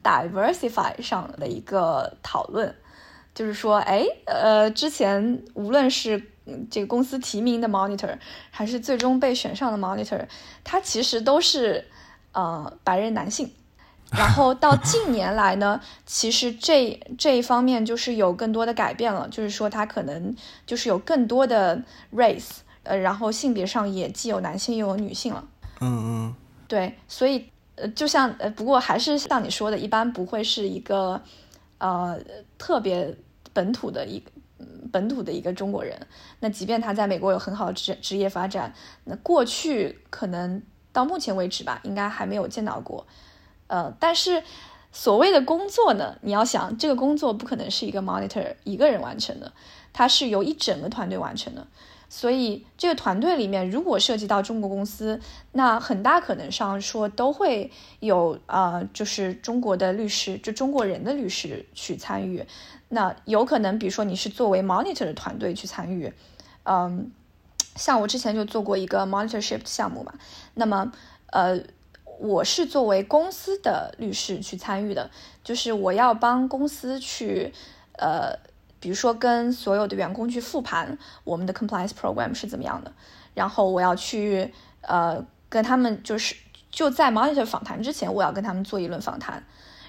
[0.03, 2.75] diversify 上的一个讨论，
[3.35, 6.31] 就是说，哎，呃，之前无论是
[6.71, 8.17] 这个公司提名的 monitor
[8.51, 10.27] 还是最终被选上的 monitor，
[10.63, 11.85] 他其实都是
[12.33, 13.51] 呃白人男性。
[14.13, 20.33] 然后到近年来呢， 其实这这一方面就是有更多的改变了，就是说他可能
[20.65, 21.83] 就是有更多的
[22.15, 25.45] race，呃，然后性别上也既有男性又有女性了。
[25.81, 26.35] 嗯嗯，
[26.69, 31.21] 对，所以呃，就像呃，不过还是像你说的，一般不会是一个
[31.79, 32.19] 呃
[32.57, 33.15] 特别
[33.53, 34.31] 本土的一个。
[34.91, 36.07] 本土的一个中国人，
[36.41, 38.73] 那即便他在美国有很好的职职业发展，
[39.05, 43.07] 那过去可能到目前为止吧，应该还没有见到过。
[43.67, 44.43] 呃，但是
[44.93, 49.53] 所谓的工作呢，你要想这个工作不可能是一个 monitor 一个人完成的，
[49.93, 51.67] 它是由一整个团队完成的。
[52.09, 55.21] 所以这个团队里面，如果涉及到中国公司，
[55.53, 62.47] 那很大可能上说都会有啊，就是中国的律师，就中国人的律师去参与。
[62.89, 66.13] 那有可能，比如说你是作为 monitor 的团队去参与，
[66.63, 67.11] 嗯，
[67.75, 70.15] 像我之前就做过一个 monitorship 项目嘛。
[70.55, 70.93] 那么，
[71.33, 71.61] 呃，
[72.21, 75.11] 我是作为公司的律师去参与的，
[75.43, 77.53] 就是我要帮公司去，
[77.99, 78.39] 呃，
[78.87, 82.93] 比如说跟所有的员工去复盘我们的 compliance program 是怎么样的，
[83.35, 86.37] 然后我要去呃跟他们就是
[86.71, 89.45] 就在 monitor 访谈之前，我要跟他们做一轮访谈，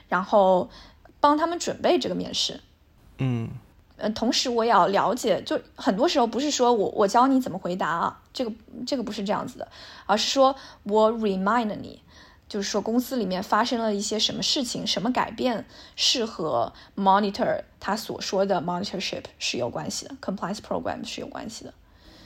[0.10, 0.68] 然后
[1.20, 2.60] 帮他们准备这个面试。
[3.20, 3.48] 嗯。
[3.98, 8.52] 呃，同时我也要了解，就很多时候不是说我我教你怎么回答啊，这个
[8.88, 9.68] 这个不是这样子的，
[10.08, 12.02] 而是说我 remind 你，
[12.48, 21.74] 就是说公司里面发生了一些什么事情，什么改变是和 monitor 他所说的 monitorship 是有关系的，compliance program 是有关系的。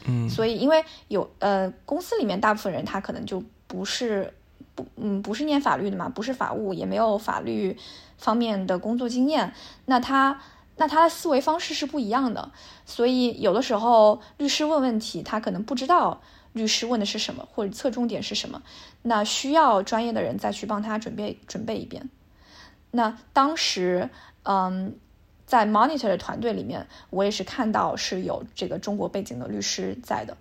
[0.05, 4.33] 嗯，所以因为有呃公司里面大部分人他可能就不是
[4.75, 7.77] 不嗯不是念法律的嘛，不是法务，也没有法律
[8.17, 9.53] 方面的工作经验，
[9.85, 10.41] 那他。
[10.77, 12.49] 那他的思维方式是不一样的，
[12.87, 16.19] 所以有的时候律师问问题，他可能不知道
[16.53, 18.61] 律师问的是什么，或者侧重点是什么，
[19.03, 22.09] 那需要专业的人再去帮他准备准备一遍。
[22.91, 24.09] 那当时，
[24.43, 24.95] 嗯，
[25.45, 30.35] 在 Monitor 的团队里面，我也是看到是有这个中国背景的律师在的。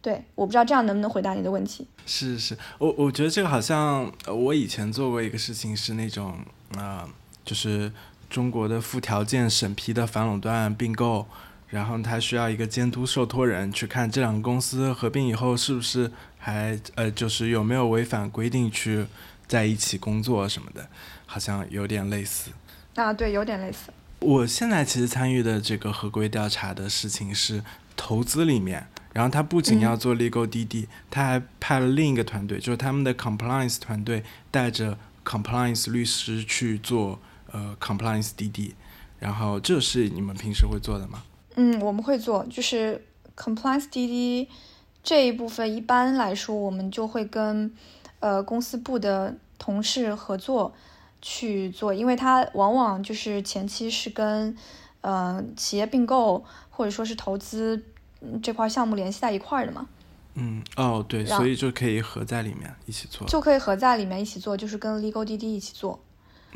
[0.00, 1.86] 对，我不知道这样能不能回答你的问题。
[2.06, 6.38] 是是，我我觉得这个好像我以前做过一个事情，是那种
[6.76, 7.08] 啊，
[7.44, 7.92] 就是。
[8.28, 11.28] 中国的附条件审批的反垄断并购，
[11.76, 19.04] 然后他需要一个监督受托人去看这两个公司合并以后是不是还呃就是有没有违反规定去
[19.46, 20.88] 在一起工作什么的，
[21.26, 22.50] 好像有点类似。
[22.94, 23.92] 啊，对，有点类似。
[24.20, 27.62] 我现在其实参与的这个合规调查的事情是
[27.94, 37.20] 投资里面，然后他不仅要做 legal DD，他还派了另一个团队，就是他们的 compliance 团队带着 compliance 律师去做。
[37.52, 38.72] 呃，compliance DD，
[39.20, 41.22] 然后这是你们平时会做的吗？
[41.56, 43.04] 嗯，我们会做，就是
[43.36, 44.46] compliance DD
[45.02, 47.74] 这一部分，一般来说我们就会跟
[48.20, 50.74] 呃公司部的同事合作
[51.20, 54.56] 去做，因为它往往就是前期是跟
[55.00, 57.82] 呃企业并购或者说是投资
[58.42, 59.88] 这块项目联系在一块儿的嘛。
[60.34, 65.98] 嗯，哦，对，所以就可以合在里面一起做，就可以合在里面一起做，就是跟 legal DD 一起做。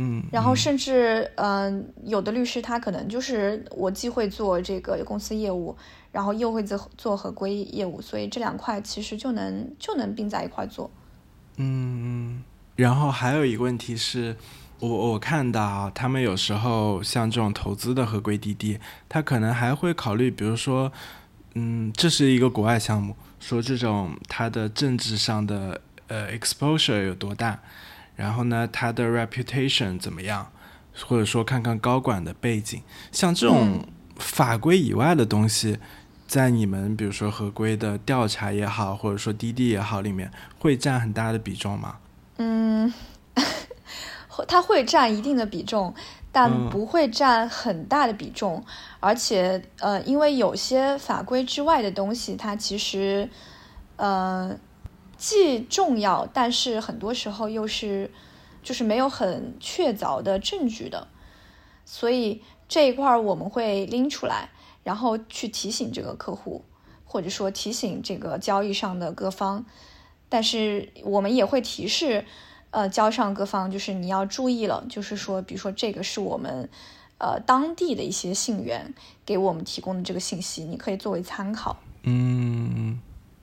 [0.02, 5.76] 嗯，然后甚至，嗯，有的律师他可能就是我既会做这个公司业务，
[6.10, 10.90] 然后又会做做合规业务，所以这两块其实就能就能并在一块做。
[11.56, 12.42] 嗯，
[12.76, 14.34] 然后还有一个问题是，
[14.78, 20.90] 我我看到他们有时候像这种投资的合规滴滴，他可能还会考虑，比如说，
[21.52, 27.60] 嗯，这是一个国外项目，说这种它的政治上的呃 exposure 有多大。
[28.20, 30.52] 然后呢，他的 reputation 怎么样？
[31.06, 33.82] 或者说看看高管的背景，像这种
[34.16, 35.78] 法规以外的东西，
[36.26, 41.96] 在你们比如说合规的调查也好，或者说滴滴也好，里面会占很大的比重吗？
[42.36, 42.92] 嗯，
[44.46, 45.94] 它会占一定的比重，
[46.30, 48.62] 但不会占很大的比重。
[48.98, 53.30] 而且，呃，因为有些法规之外的东西，它其实，
[53.96, 54.54] 呃。
[55.20, 58.10] 既重要，但是很多时候又是，
[58.62, 61.08] 就是没有很确凿的证据的，
[61.84, 64.48] 所以这一块我们会拎出来，
[64.82, 66.64] 然后去提醒这个客户，
[67.04, 69.66] 或者说提醒这个交易上的各方，
[70.30, 72.24] 但是我们也会提示，
[72.70, 76.70] 呃，交上各方就是你要注意了，就是说，比如说这个是我们，
[77.18, 78.94] 呃，当地的一些信源
[79.26, 81.76] 给我们提供的这个信息，你可以作为参考。
[82.04, 82.98] 嗯。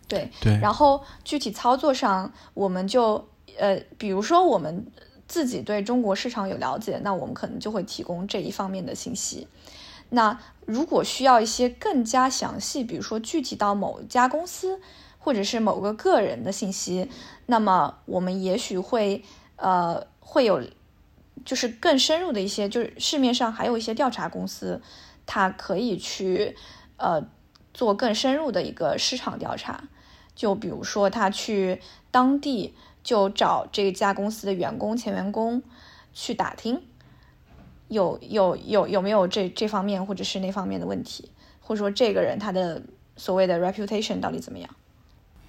[0.07, 4.85] 对对，然后具体操作上，我们就呃，比如说我们
[5.27, 9.47] 自己对中国市场有了解，那我们可能就会提供这一方面的信息。
[10.09, 14.79] 那如果需要一些更加详细，比如说具体到某家公司
[15.19, 17.09] 或者是某个个人的信息，
[17.47, 19.25] 那么我们也许会
[19.57, 20.63] 呃会有
[21.43, 24.81] 就是更深入的一些，就是市面上还有一些调查公司，
[25.25, 26.55] 它可以去
[26.95, 27.21] 呃
[27.73, 29.83] 做更深入的一个市场调查。
[30.37, 35.63] 就比如说，他去当地就找这家公司的员工、前员工
[36.13, 36.79] 去打听，
[37.87, 42.83] 有有有有没有这这方面或者是那方面的问题，或者说这个人他的
[43.15, 44.69] 所谓的 reputation 到底怎么样？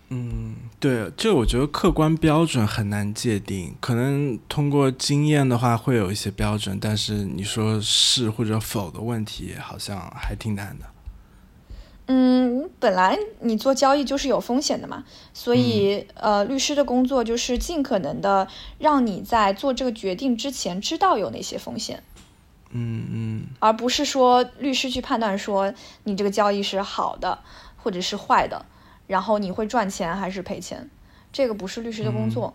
[0.08, 10.86] 嗯，对，这我觉得客观标准很难界定，可能通过经验的话会有一些标准，但是你说是或者否的问题，好像还挺难的。
[12.10, 22.02] 嗯，本来你做交易就是有风险的嘛，所以呃，律师的工作就是尽可能的让你在做这个决定之前知道有哪些风险。
[22.70, 25.72] 嗯嗯，而不是说律师去判断说
[26.04, 27.38] 你这个交易是好的
[27.76, 28.64] 或者是坏的，
[29.06, 30.88] 然后你会赚钱还是赔钱，
[31.30, 32.54] 这个不是律师的工作。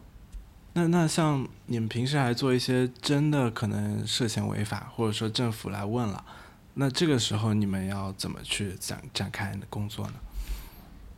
[0.73, 6.25] 那那像你们平时还做一些真的可能涉嫌违法，或者说政府来问了，
[6.73, 10.13] 那这个时候你们要怎么去展展开工作呢？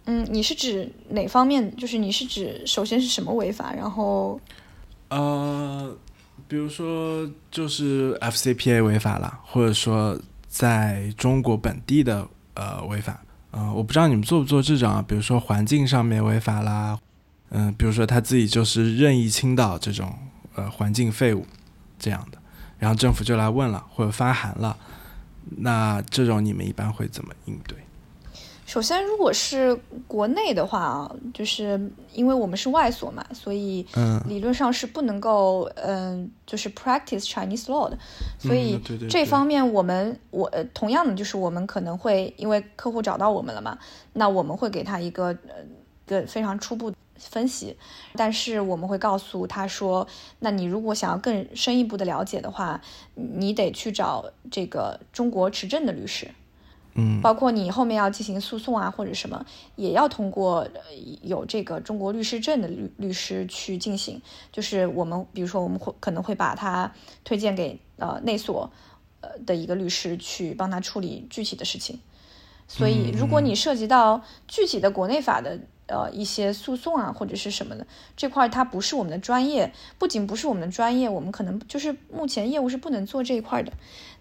[0.07, 1.75] 嗯，你是指哪方面？
[1.77, 4.39] 就是你是指首先是什么违法，然后，
[5.07, 5.97] 呃，
[6.47, 13.19] 比如说就是 FCPA 违法了，或者说在中国本地的呃违法，
[13.51, 16.99] 嗯，我不知道你们做不做这种啊，比如说环境上面违法啦，
[17.49, 20.13] 嗯，比如说他自己就是任意倾倒这种
[20.53, 21.47] 呃环境废物
[21.97, 22.37] 这样的，
[22.77, 24.77] 然后政府就来问了或者发函了，
[25.57, 27.77] 那这种你们一般会怎么应对？
[28.65, 31.79] 首先，如果是国内的话啊，就是
[32.13, 33.85] 因为我们是外所嘛，所以
[34.27, 37.95] 理论上是不能够嗯，就是 practice Chinese law 的。
[38.39, 43.77] 所以这方面我们我同样的就是我们可能会因为客户找到我们了嘛，
[44.13, 45.57] 那我们会给他一个呃
[46.07, 47.77] 个非常初步分析，
[48.15, 50.07] 但是我们会告诉他说，
[50.39, 52.81] 那你如果想要更深一步的了解的话，
[53.13, 56.29] 你得去找这个中国持证的律师。
[56.97, 60.65] 嗯，包括你后面要进行诉讼啊，或者什么，也要通过
[61.21, 64.21] 有这个中国律师证的律律师去进行。
[64.49, 66.89] 就是我们，比如说，我们会可能会把他
[67.25, 68.71] 推荐给呃内所
[69.19, 71.99] 呃的一个律师去帮他处理具体的事情。
[72.65, 83.71] 所以，如果你涉及到具体的国内法的呃一些诉讼啊，或者是什么的这块，它不是我们的专业，不仅不是我们的专业，我们可能就是目前业务是不能做这一块的，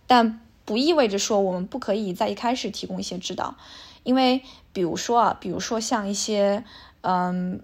[0.07, 0.41] 但。
[0.67, 3.55] 不意味着说我们不可以在一开始提供一些指导，
[4.03, 4.41] 因为
[4.73, 6.65] 比如说啊，比如说像一些
[7.03, 7.61] 嗯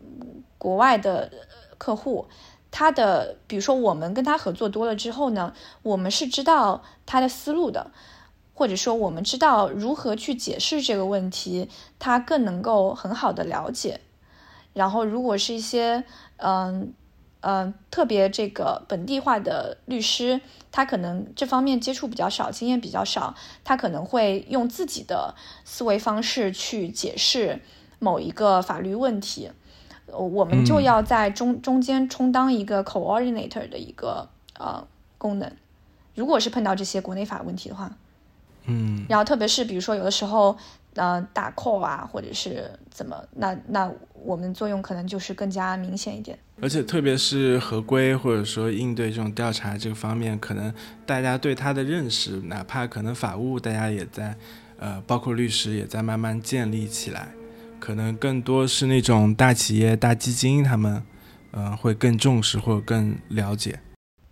[0.58, 1.32] 国外的
[1.78, 2.26] 客户，
[2.70, 7.90] 他的比如说我们跟他合作多了之后呢，我们是知道他的思路的，
[8.60, 14.00] 或者说我们知道如何去解释这个问题，他更能够很好的了解。
[14.74, 16.04] 然后如果是一些
[16.36, 16.92] 嗯。
[17.42, 27.62] 嗯，特别这个本地化的律师，他可能这方面接触比较少，经验比较少，他可能会用自己的思维方式去解释
[27.98, 29.50] 某一个法律问题，
[30.08, 35.50] 我们就要在中中间充当一个 coordinator 的一个呃功能。
[36.14, 37.96] 如果是碰到这些国内法问题的话，
[38.66, 40.56] 嗯，然后特别是比如说有的时候。
[40.94, 43.16] 呃，打 call 啊，或者是怎么？
[43.36, 43.88] 那那
[44.24, 46.36] 我们作用可能就是更加明显一点。
[46.60, 50.74] 而且特别是合规或者说应对这种调查这个方面，可能
[51.06, 54.36] 大家对他的认识，哪怕可能法务大家也在，
[54.80, 57.28] 呃，包括律师也在慢慢建立起来。
[57.78, 61.00] 可能更多是那种大企业、大基金，他们，
[61.52, 63.78] 嗯，会更重视或者更了解。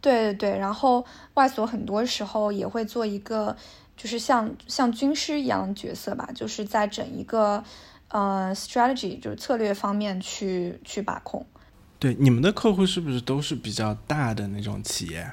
[0.01, 3.57] 对对对，然后外所很多时候也会做一个。
[3.99, 7.63] 就是像像军师一样的角色吧，就是在整一个
[8.09, 11.45] 呃 strategy 就是策略方面去去把控。
[11.99, 15.29] 对，你们的客户是不是都是比较大的那种企业？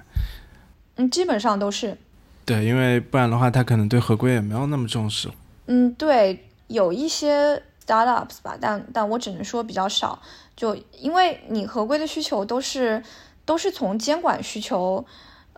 [0.96, 1.96] 嗯，基本上都是。
[2.44, 5.30] 对，因为不然的话，他可能对合规也没有那么重视。
[5.68, 10.20] 嗯，对，有一些 startups 吧，但但我只能说比较少。
[10.56, 13.04] 就因为你合规的需求都是
[13.46, 15.06] 都是从监管需求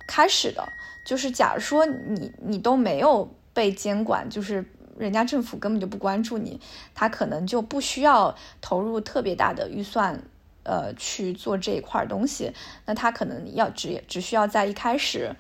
[0.08, 0.68] 开始的。
[1.08, 4.66] 就是假如说你你都没有被监管，就是
[4.98, 6.60] 人家政府根本就不关注你，
[6.94, 10.22] 他可能就不需要投入特别大的预算，
[10.64, 12.52] 呃，去做这一块东西。
[12.86, 15.34] 那他可能要只只需要在一开始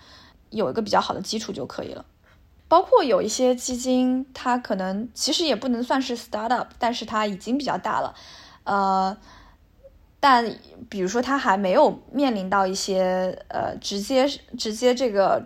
[0.51, 2.05] 有一个比较好的基础就可以了。
[2.69, 8.15] 包括有一些基金，它可能其实也不能算是 startup，但是它已经比较大了，
[8.63, 9.17] 呃，
[10.21, 10.49] 但
[10.87, 14.25] 比如说它还没有面临到一些呃直接
[14.57, 15.45] 直接这个。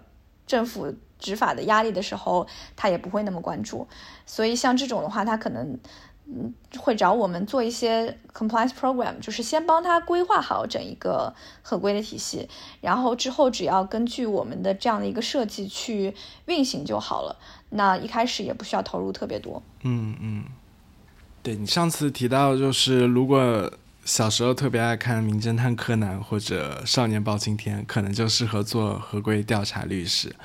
[0.51, 3.87] 政府执法的压力的时候，他也不会那么关注，
[4.25, 5.79] 所以像这种的话，他可能
[6.25, 12.49] 嗯会找我们做一些 compliance program，就是先帮他规划好整一个合规的体系，
[12.81, 16.13] 然后之后只要根据我们的这样的一个设计去
[16.47, 17.37] 运行就好了。
[17.69, 19.63] 那一开始也不需要投入特别多。
[19.83, 20.43] 嗯嗯，
[21.41, 23.71] 对你上次提到就是如果。
[24.03, 30.35] 小时候特别爱看《名侦探柯南》或者《少年包青天》，可能就适合做合规调查律师。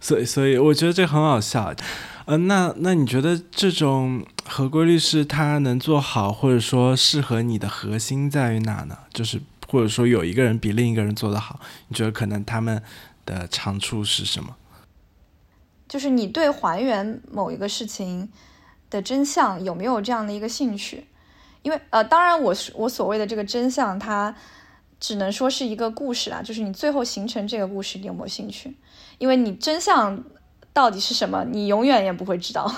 [0.00, 1.74] 所以，所以我觉得这很好笑。
[2.26, 8.98] 嗯，那那你觉得这种合规律师他能做好，或者说适合你的核心在于哪呢？
[9.12, 12.82] 就是或者说有一个人比另一个人做得好，你觉得可能他们
[13.24, 14.56] 的长处是什么？
[15.88, 18.28] 就是你对还原某一个事情
[18.90, 21.06] 的真相有没有这样的一个兴趣？
[21.66, 24.32] 因为呃，当然，我是我所谓的这个真相，它
[25.00, 28.76] 只能说是一个故事啦，就是你最后形成这个故事，你有没有兴趣？
[29.18, 30.22] 因为你真相
[30.72, 32.72] 到底是什么，你永远也不会知道，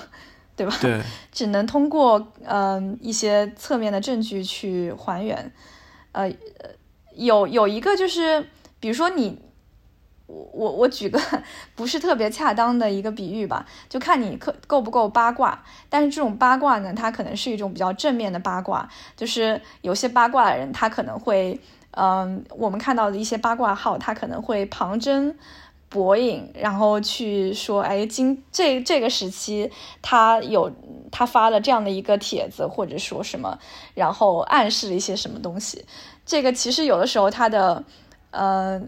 [0.56, 0.74] 对吧？
[0.80, 5.52] 对，只能通过嗯一些侧面的证据去还原。
[6.12, 6.32] 呃，
[7.14, 8.48] 有有一个就是，
[8.80, 9.38] 比如说你，
[10.28, 11.20] 我我我举个
[11.74, 15.64] 不是特别恰当的一个比喻吧，就看你可够不够八卦。
[15.88, 21.58] 但是这种八卦呢，它可能是一种比较正面的八卦，就是有些八卦的人，他可能会，
[21.90, 25.34] 嗯，我们看到的一些八卦号，他可能会旁征。
[25.90, 29.70] 博引，然后去说，哎，今这这个时期
[30.02, 30.70] 他有
[31.10, 33.58] 他发了这样的一个帖子，或者说什么，
[33.94, 35.86] 然后暗示了一些什么东西。
[36.26, 37.82] 这个其实有的时候他的，
[38.32, 38.78] 呃，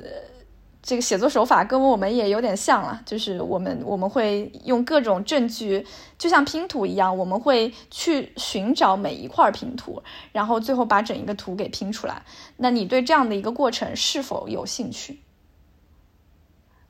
[0.90, 5.86] 这个写作手法跟我们也有点像了，就是我们我们会用各种证据，
[6.18, 12.24] 就像拼图一样，我们会去寻找每一块拼图，然后最后把整一个图给拼出来。
[12.56, 15.20] 那你对这样的一个过程是否有兴趣？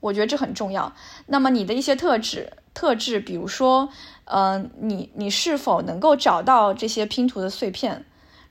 [0.01, 0.95] 我觉得这很重要。
[1.27, 3.91] 那么你的一些特质、特质，比如说，
[4.25, 8.07] 嗯，你你是否能够找到这些拼图的碎片，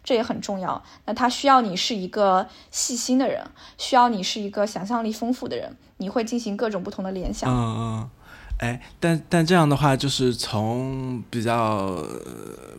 [0.09, 0.83] 这也很重要。
[1.05, 3.45] 那他需要你是一个细心的人，
[3.77, 7.47] 需要你是一个想象力丰富的人，你会进行各种不同的联想。
[7.47, 8.09] 嗯嗯，
[8.57, 12.03] 哎，但但这样的话，就是从比较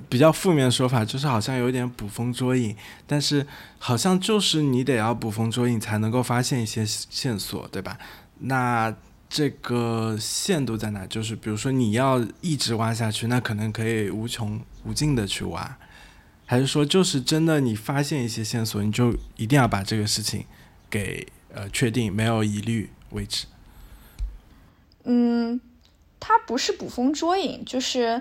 [0.08, 2.74] 比较负面的说法，就是好像有点捕风捉影，
[3.06, 3.46] 但是
[3.78, 7.96] 好像就是你得要捕风捉影才能够发现一些线索，对吧？
[8.40, 8.92] 那
[9.28, 11.06] 这个限度在哪？
[11.06, 15.78] 就是比如说你要一直挖下去，那可能可以无穷无尽的去挖，
[16.50, 20.44] 还是说就是真的你发现一些线索，你就一定要把这个事情
[20.90, 21.24] 给
[21.54, 23.46] 呃确定没有疑虑为止？
[25.04, 25.60] 嗯，
[26.18, 28.20] 它不是捕风捉影，就是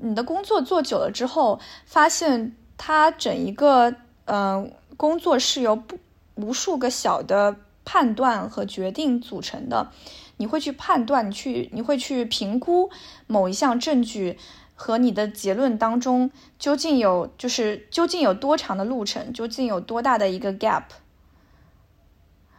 [0.00, 3.92] 你的工作做久了之后，发现它整一个
[4.26, 5.98] 嗯工作是由不
[6.36, 7.56] 无数个小的。
[7.88, 9.92] 判断和决定组成的，
[10.38, 12.90] 你会去判断，你去你会去评估
[13.28, 14.36] 某一项证据
[14.76, 20.84] 和你的结论当中究竟有就是究竟有多长的路程，究竟有多大的一个 gap，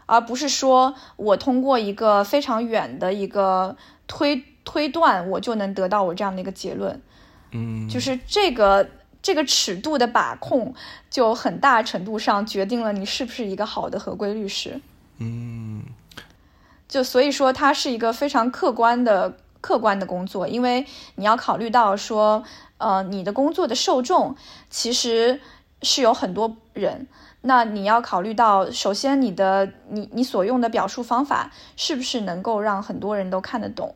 [0.07, 6.99] 而不是说我通过一个非常远的一个推推断，我就能得到我这样的一个结论。
[7.51, 8.89] 嗯，就是这个
[9.21, 10.73] 这个尺度的把控，
[11.09, 14.81] 就很大程度上决定了你是不是一个好的合规律师。
[15.19, 15.83] 嗯，
[16.87, 20.85] 就所以说，它是一个非常客观的客观的工作，因为
[21.15, 22.43] 你要考虑到说，
[22.77, 24.35] 呃，你的工作的受众
[24.69, 25.39] 其实
[25.81, 27.07] 是有很多人，
[27.41, 33.95] 那你要考虑到，首先你的你你所用的表述方法是不是能够让很多人都看得懂。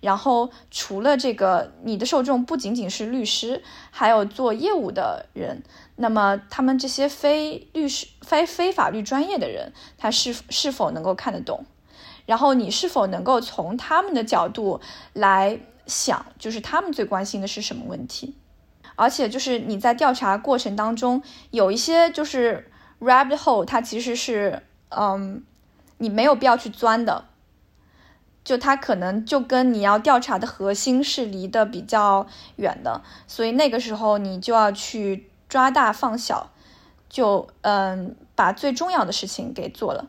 [0.00, 5.62] 然后，除了这个，你的受众不仅仅是律师，还有做业务的人。
[5.96, 11.64] 那么，他们这些非律师、非非法律专业的人，他是是否能够看得懂？
[12.26, 14.80] 然后，你是否能够从他们的角度
[15.12, 18.34] 来想，就是他们最关心的是什么问题？
[18.96, 22.70] 而且，就是你在调查过程当中，有一些就是
[23.00, 25.44] rabbit hole，它其实是嗯，
[25.98, 27.24] 你没有必要去钻的。
[28.42, 36.50] 就它可能就跟你要调查的核心是离得比较远的，所以那个时候你就要去抓大放小，
[37.08, 40.08] 就嗯把最重要的事情给做了。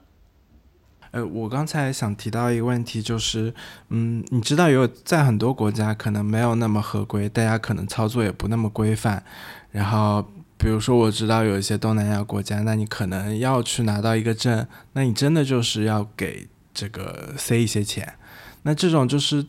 [1.18, 3.51] 呃，我刚才想提到一个问题，就是
[3.89, 9.24] 嗯，你知道有在很多国家可能没有那么合规，大家可能操作也不那么规范。
[9.72, 10.24] 然后
[10.59, 18.13] 比如说我知道有一些东南亚国家，那你可能要去拿到一个证，那你真的就是要给这个塞一些钱。
[18.61, 19.43] 那这种就是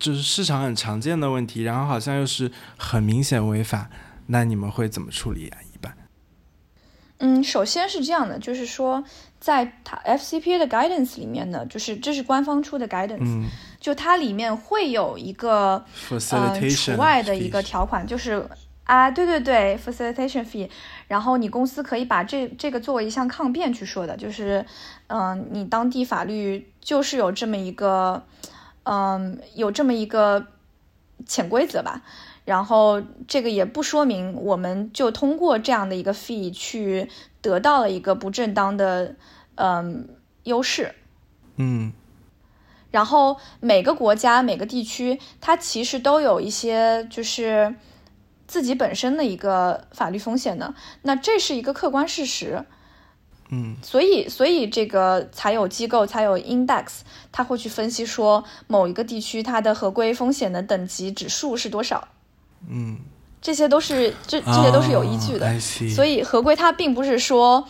[0.00, 3.88] 就是市场很常见的问题，然后好像又是很明显违法，
[4.26, 5.58] 那你们会怎么处理啊？
[5.72, 5.96] 一般？
[7.18, 9.04] 嗯，首先是这样的，就是说
[9.42, 13.44] 在它 FCPA 的 guidance 里面呢，就是这是官方出的 guidance，
[13.80, 15.84] 就它里面会有一个
[16.30, 18.46] 呃除外的一个条款，就是
[18.84, 20.70] 啊，对对对，facilitation fee，
[21.08, 24.64] 然后你公司可以把这这个作为一项抗辩去说的，就是
[25.08, 28.22] 嗯，你当地法律就是有这么一个。
[28.84, 30.44] 嗯，有这么一个
[31.24, 32.02] 潜规则吧，
[32.44, 37.08] 然后这个也不说明我们就通过这样的一个 fee 去
[37.40, 39.14] 得到了一个不正当的
[39.54, 40.08] 嗯
[40.44, 40.94] 优势，
[41.56, 41.92] 嗯，
[42.90, 47.74] 然后每个国家每个地区它其实都有一些就是
[48.48, 52.64] 自己本身的一个法律风险的，那这是一个客观事实。
[53.54, 62.08] 嗯，所以，所以这个才有机构，才有 index，它会去分析说某一个地区它的合规风险的等级指数是多少。
[62.68, 62.98] 嗯，
[63.40, 65.60] 这些都是这这些都是有依据的。
[65.60, 67.66] 所以合规它并不是说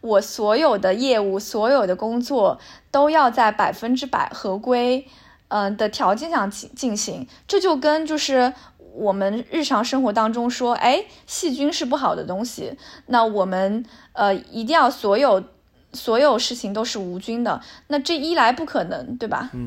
[0.00, 2.58] 我所有的业务、所有的工作
[2.90, 5.06] 都要在百分之百合规
[5.48, 7.26] 嗯的条件下进进行。
[7.46, 8.52] 这就跟就是
[8.94, 12.76] 我们日常生活当中说，哎，细菌是不好的东西，
[13.06, 13.84] 那我们。
[14.18, 15.44] 呃，一定要所有
[15.92, 19.50] 所有事情都是无菌的，那这一来不可能，对吧？
[19.52, 19.64] 嗯。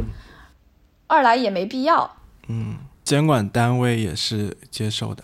[1.08, 2.18] 二来也没必要。
[2.50, 5.24] 嗯，监管单位也是接受的。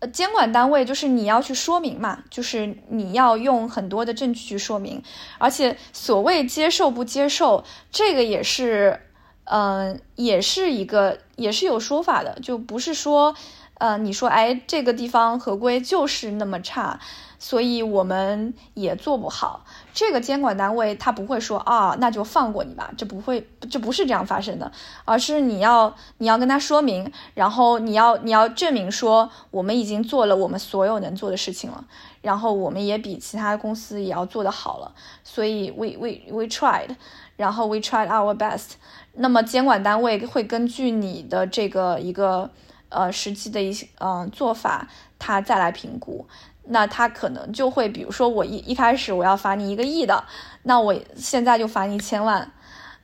[0.00, 5.02] 呃，监管单位就是你要去说明嘛，就是你要用很多的证据去说明，
[5.38, 9.00] 而且所谓接受不接受，这个也是，
[9.44, 13.34] 嗯，也是一个也是有说法的，就不是说，
[13.78, 17.00] 呃，你说哎这个地方合规就是那么差。
[17.36, 24.70] 所以我们也做不好，这个监管单位他不会说啊，那就放过你吧，这不会，这不是这样发生的，
[25.04, 31.84] 而是你要你要跟他说明，然后你要你要证明说我们已经做了我们所有能做的事情了，
[32.22, 34.92] 然后我们也比其他公司也要做得好了，
[35.22, 36.96] 所以 we we we tried，
[37.36, 38.72] 然后 we tried our best，
[39.12, 42.50] 那么监管单位会根据你的这个一个
[42.88, 44.88] 呃实际的一些嗯做法，
[45.20, 46.26] 他再来评估。
[46.66, 50.24] 那他可能就会，比如说我一一开始我要罚你一个亿的，
[50.62, 52.50] 那我现在就罚你一千万，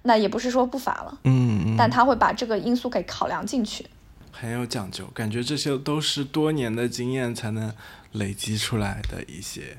[0.02, 3.86] 那也不是说不罚了，嗯，但他会把这个因素给考量进去，
[4.32, 7.70] 很有讲究，感觉这些都是多年的经验才能
[8.12, 9.76] 累积出来的一些。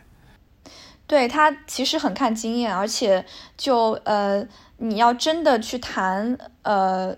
[1.07, 3.25] 对他其实很看经验，而且
[3.57, 7.15] 就呃，你要真的去谈呃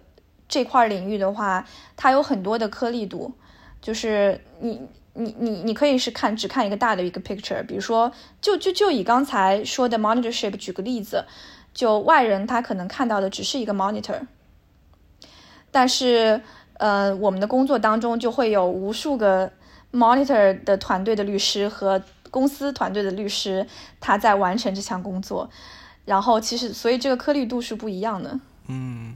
[0.48, 3.34] 这块领域的话，它有很多的颗粒度，
[3.82, 4.82] 就是你。
[5.16, 8.12] 你你你可以是看只看一个大的一个 picture，比如说
[8.42, 11.26] 就就就以刚才说的 monitorship 举个例子，
[11.74, 14.22] 就外人他可能看到的只是一个 monitor，
[15.70, 16.42] 但是
[16.80, 19.52] 呃我们的工作当中就会有无数个
[19.92, 22.02] monitor 的团队的律师和
[22.32, 23.68] 公司团队的律师，
[24.00, 25.48] 他在完成这项工作，
[26.06, 28.40] 然后其实所以这个颗粒度是不一样的。
[28.68, 29.16] 嗯。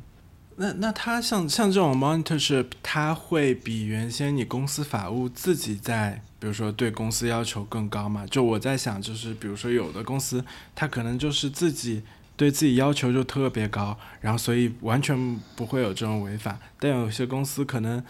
[0.59, 8.25] 那那他像像这种 monitorship，他会比原先你公司法务自己在，比如说对公司要求更高嘛？
[8.25, 10.43] 就我在想，就是比如说有的公司，
[10.75, 12.01] 他可能就是自己
[12.35, 16.57] 对自己要求就特别高，然后所以完全不会有这种违法。
[16.79, 18.03] 但有些公司可能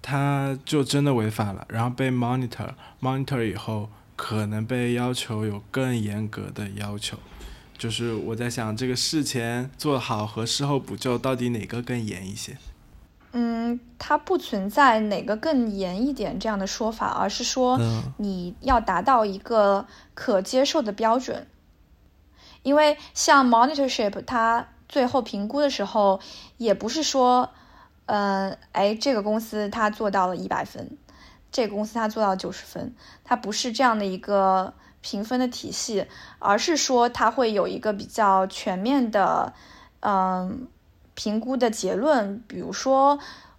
[0.00, 2.70] 他就真的违法了，然后被 monitor
[3.02, 7.18] monitor 以后，可能被要求有更严格的要求。
[7.82, 12.56] 就是我在想，这个事前做好和事后补救到底哪个更严一些？
[13.32, 17.80] 嗯，它不存在哪个更严一点这样的说法，而是说
[18.18, 21.48] 你要达到一个可接受的标准。
[22.62, 26.20] 因为像 monitorship，它最后评估的时候，
[26.58, 27.50] 也不是说，
[28.06, 30.96] 嗯，哎，这个公司它做到了一百分，
[31.50, 34.72] 这个公司它做到九十分，它不是这样的一个。
[35.02, 36.06] 评分的体系，
[36.38, 39.52] 而是说它会有一个比较全面的，
[40.00, 40.66] 嗯，
[41.14, 42.42] 评估的结论。
[42.46, 43.18] 比如说，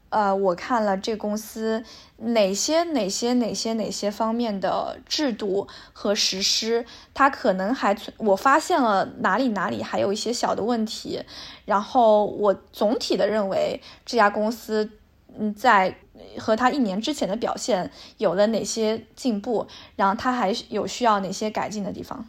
[0.09, 1.83] 呃，我看了这公司
[2.17, 11.21] 哪些哪些哪些哪些方面的制度和实施，它可能还存，我发现了哪里哪里还有一些小的问题。
[11.65, 14.89] 然后我总体的认为这家公司，
[15.37, 15.97] 嗯，在。
[16.39, 19.67] 和他一年之前的表现有了哪些进步？
[19.95, 22.26] 然后他还有需要哪些改进的地方？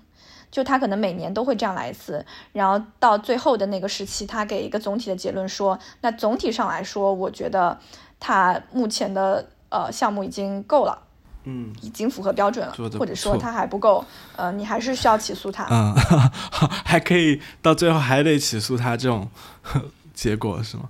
[0.51, 7.76] 就他可能每年都会这样来一次，然后到最后的那个时期，他给一个总体的结论说：那总体上来说，我觉得
[8.20, 10.97] 他目前的呃项目已经够了，
[11.42, 14.05] 嗯，已经符合标准了，或者说他还不够，
[14.36, 15.92] 呃，你还是需要起诉他，嗯，
[16.86, 19.28] 还可以到最后还得起诉他这种
[20.14, 20.84] 结果是吗？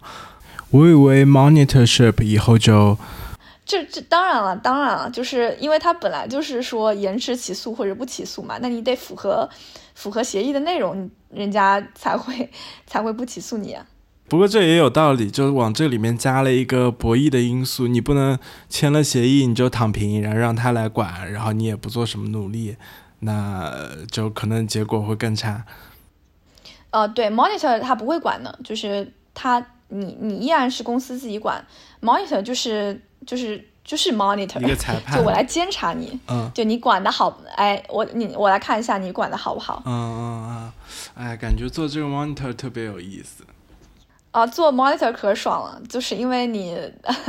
[0.70, 2.98] 我以为 monitorship 以后就，
[3.64, 9.48] 这这当然了，当然了，就是因为它本来就是说延迟起诉或者不起诉嘛，那你得符合
[9.94, 12.50] 符合协议的内容，人家 才会
[12.86, 13.72] 才会不起诉你。
[13.72, 13.86] 啊
[14.26, 18.38] 不过这也有道理，就是往这里面加了一个博弈的因素，你不能
[18.70, 22.74] 签了协议你就躺平，然后让他来管，然后你也不做什么努力，
[23.20, 23.70] 那
[24.10, 25.64] 就可能结果会更差。
[26.90, 29.64] 呃，对，monitor 他不会管的，就是他。
[29.94, 31.64] 你你依然是公司自己管
[32.02, 40.72] ，monitor 就是就是就是 monitor，一个裁判，就我来监察你，嗯，就你管的好，哎，我你我来看一下你管的好不好，嗯嗯嗯，
[41.14, 43.44] 哎，感觉做这个 monitor 特别有意思，
[44.32, 46.76] 啊，做 monitor 可爽了，就是因为你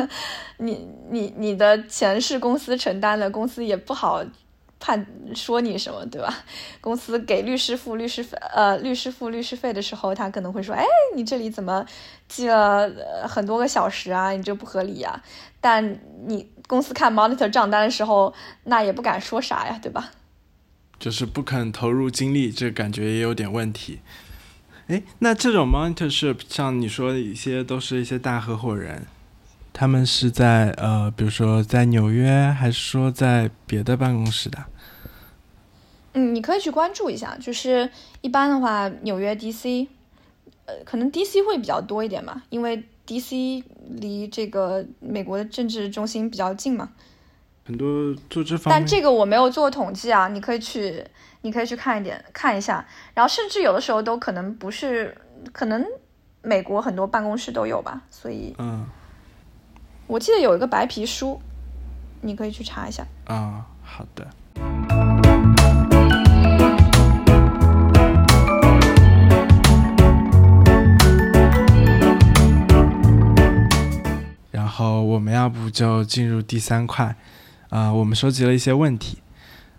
[0.57, 4.24] 你你你的钱是公司承担的，公司也不好。
[4.80, 6.34] 判说你什么对吧？
[6.82, 11.86] 公司给律师付律师费，呃，律师付律师费的时候，他可能会说：“哎，你这里怎么
[12.28, 12.89] 记了
[13.28, 14.32] 很多个小时啊？
[14.32, 15.21] 你这不合理呀。”
[15.61, 18.34] 但你公司看 monitor 账单的时候，
[18.65, 20.11] 那也不敢说啥呀，对吧？
[20.99, 23.99] 就是不肯投入精力，这感觉也有点问题。
[24.88, 29.07] 哎，那这种 monitorship，像你说的一些，都是一些大合伙人。
[29.78, 34.57] 他们是在呃，比如说在纽约，还是说在别的办公室的？
[36.13, 37.36] 嗯，你可以去关注一下。
[37.41, 37.89] 就是
[38.21, 39.86] 一般的话，纽约 DC，
[40.65, 46.91] 呃，可能 DC 会比较多一点嘛，因为 DC 离这个美国的政治中心比较近嘛。
[47.65, 51.03] 很多做这方面，但这个我没有做统计啊，你可以去，
[51.41, 52.88] 你可以去看一点看一下。
[53.13, 55.17] 然后甚至有的时候都可能不是，
[55.51, 55.86] 可能
[56.41, 58.01] 美国很多办公室都有吧。
[58.09, 58.88] 所以，嗯，
[60.07, 61.41] 我记得有一个白皮书，
[62.21, 63.03] 你可以去查一下。
[63.25, 64.27] 啊，好的。
[74.51, 77.15] 然后我们要不就进入第三块，
[77.69, 79.17] 啊、我们收集了一些问题，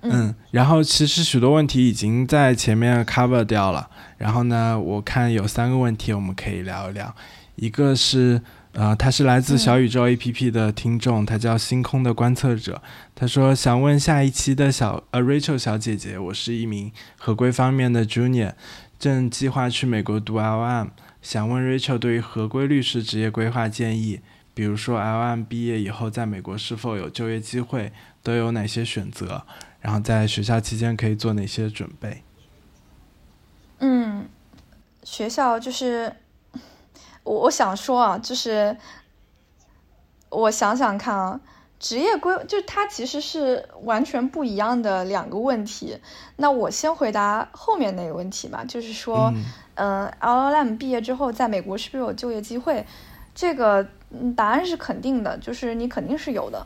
[0.00, 7.14] 嗯，然后其实许多问题已经在前面 cover 掉了，然后呢，我看有三个问题我们可以聊一聊，
[7.54, 8.42] 一个是。
[8.78, 12.82] 呃，他是来自小宇宙 APP 的听众，他叫星空的观测者。
[13.14, 18.52] 他说想问下一期的小呃 Rachel 小姐姐，我是一名合规方面的 Junior，
[18.98, 20.88] 正计划去美国读 LM，
[21.22, 24.20] 想问 Rachel 对于合规律师职业规划建议，
[24.52, 27.90] 比如说 LM 毕业以后在美国是否有就业机会，
[28.22, 29.46] 都有哪些选择，
[29.80, 32.22] 然后在学校期间可以做哪些准备？
[33.78, 34.26] 嗯，
[35.02, 36.12] 学校就是
[37.26, 38.76] 我我想说啊，就是
[40.28, 41.40] 我想想看啊，
[41.80, 45.98] 职业规就它其实是完全不一样的两个问题。
[46.36, 49.32] 那我先回答后面那个问题吧，就是说，
[49.74, 52.86] 嗯、呃、，LLM 毕业之后在美国是不是有就业机会？
[53.34, 56.64] 这个嗯答案是肯定的，就是你肯定是有的。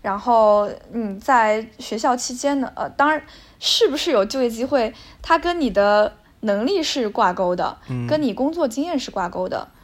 [0.00, 3.22] 然后你在学校期间呢，呃，当然
[3.60, 9.68] 是不是有就业机会，它跟你的能力是挂钩的，嗯跟你工作经验是挂钩的。
[9.70, 9.78] 嗯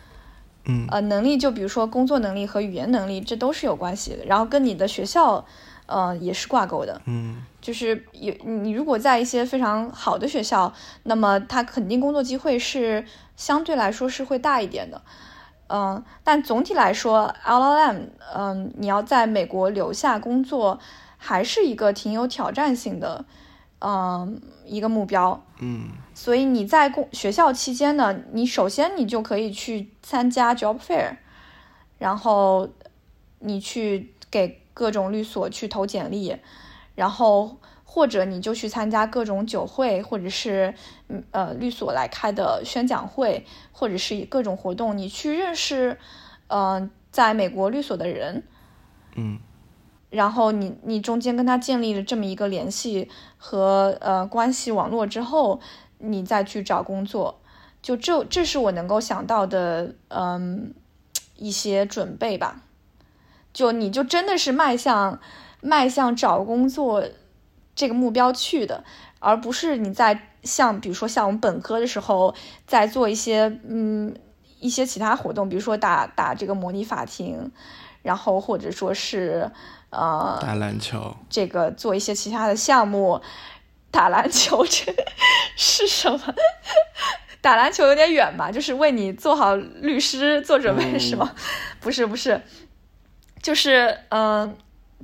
[0.91, 4.25] 呃，能力就比如说工作能力和语言能力，这都是有关系的。
[4.27, 5.45] 然后跟你的学校，
[5.87, 7.01] 呃，也是挂钩的。
[7.07, 13.05] 嗯就是有你如果在一些非常好的学校，那么他肯定工作机会是
[13.37, 15.03] 相对来说是会大一点的。
[15.71, 17.97] 嗯，但总体来说，LLM，
[18.35, 20.79] 嗯，你要在美国留下工作，
[21.19, 23.25] 还是一个挺有挑战性的，
[23.81, 25.45] 嗯，一个目标。
[25.61, 25.89] 嗯。
[26.15, 31.17] 所以你在工学校期间呢，你首先你就可以去参加 job fair，
[31.99, 32.69] 然后
[33.39, 36.37] 你去给各种律所去投简历，
[36.97, 40.75] 然后或者你就去参加各种酒会，或者是
[41.09, 45.99] 嗯呃律所来开的宣讲会，或者是各种活动，你去认识
[46.49, 48.43] 呃在美国律所的人，
[49.15, 49.39] 嗯
[50.11, 55.61] 然后你你中间跟他建立了这么一个联系和呃关系网络之后，
[55.99, 57.41] 你再去找工作，
[57.83, 60.73] 就这这是我能够想到的嗯
[61.37, 62.63] 一些准备吧。
[63.53, 65.21] 就你就真的是迈向
[65.61, 67.05] 迈向找工作
[67.75, 68.85] 这个目标去的，
[69.19, 72.35] 而不是你在像比如说像我们本科的时候
[72.67, 74.15] 在做一些嗯
[74.61, 77.51] 一些其他活动，比如说打打这个模拟法庭，
[78.03, 79.51] 然后或者说是
[79.91, 83.21] 呃打篮球，这个做一些其他的项目，
[83.91, 84.95] 打篮球这
[85.57, 86.35] 是什么？
[87.41, 91.33] 打篮球有点远吧，就是为你做好律师做准备、嗯是吗？
[91.81, 92.43] 不是不是，
[93.43, 94.55] 就是嗯、呃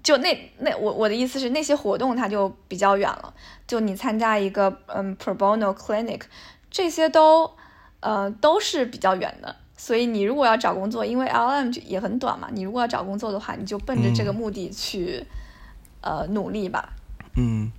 [0.03, 3.33] 就那那我我的意思是那些活动它就比较远了，
[3.67, 6.21] 就你参加一个嗯 pro bono clinic，
[6.71, 7.51] 这些都
[8.01, 9.57] 呃都是比较远的。
[9.77, 15.27] 所以你如果要找工作，因为 LM 就也很短嘛，你如果要找工作的话，你就奔着这个嗯目的去、
[16.01, 16.95] 呃努力吧。
[17.37, 17.73] 嗯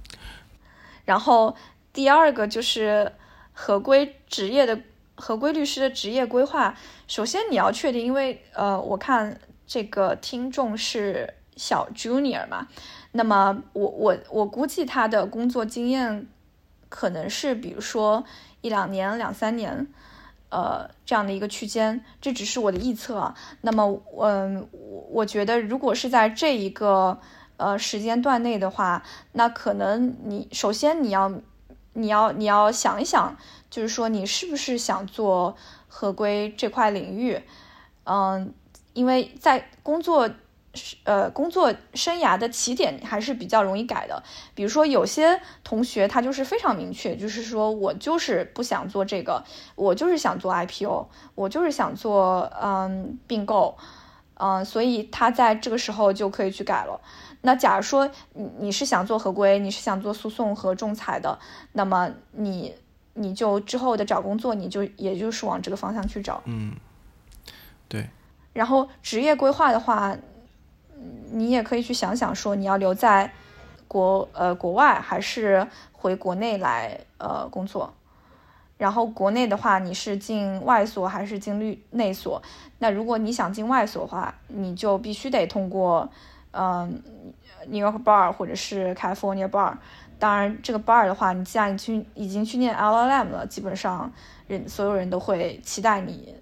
[1.05, 1.55] 然后
[1.93, 3.13] 第二个就是
[3.53, 4.77] 合规职业的
[5.15, 6.75] 合规律师的职业规划。
[7.07, 12.67] 首先你要确定，因为呃，我看这个听众是小 junior 嘛，
[13.13, 16.27] 那么我我我估计他的工作经验
[16.89, 18.25] 可能是比如说
[18.59, 19.87] 一两年、两三年。
[20.55, 23.33] 呃，这样的一个区间，这只是我的臆测。
[23.59, 27.19] 那么，嗯，我我觉得如果是在这一个
[27.57, 29.03] 呃时间段内的话，
[29.33, 31.29] 那可能你首先你要
[31.91, 33.35] 你要你要想一想，
[33.69, 35.57] 就是说你是不是想做
[35.89, 37.37] 合规这块领域，
[38.05, 38.53] 嗯，
[38.93, 40.29] 因为在工作
[41.03, 44.21] 呃工作生涯的起点还是比较容易改的。
[44.53, 49.43] 比如说有些同学他就是非常明确，就是说我就是不想做这个，
[49.75, 53.77] 我就是想做 IPO，我就是想做嗯并购，
[54.35, 56.99] 嗯，所以他在这个时候就可以去改了。
[57.41, 61.37] 那假如说你你是想做合规，你是想做诉讼和仲裁的，
[61.73, 62.73] 那么你
[63.13, 66.41] 你就之后的找工作，你就也就是往这个方向去找。
[66.45, 66.73] 嗯，
[67.87, 68.09] 对，
[68.51, 70.21] 然后职业规划的话，嗯
[71.31, 73.31] 你也可以去想想说你要留在
[73.87, 77.93] 国呃国外还是回国内来呃工作。
[78.77, 82.41] 然后国内的话，你是进外所还是进律内所？
[82.79, 86.09] 那如果你想进外所的话，你就必须得通过
[86.51, 87.01] 嗯
[87.67, 89.77] New York Bar 或者是 California Bar。
[90.17, 94.11] 当然，这个 bar 的话，你既然去已经去念 LLM 了，基本上
[94.47, 96.35] 人所有人都会期待你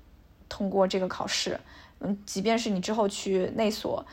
[0.47, 1.59] 通过这个考试。
[1.99, 4.05] 嗯，即便是你之后去内所，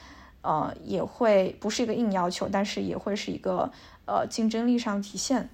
[0.43, 3.71] 呃，也会不是一个硬要求，但是也会是一个
[4.07, 5.49] 呃竞争力上体现。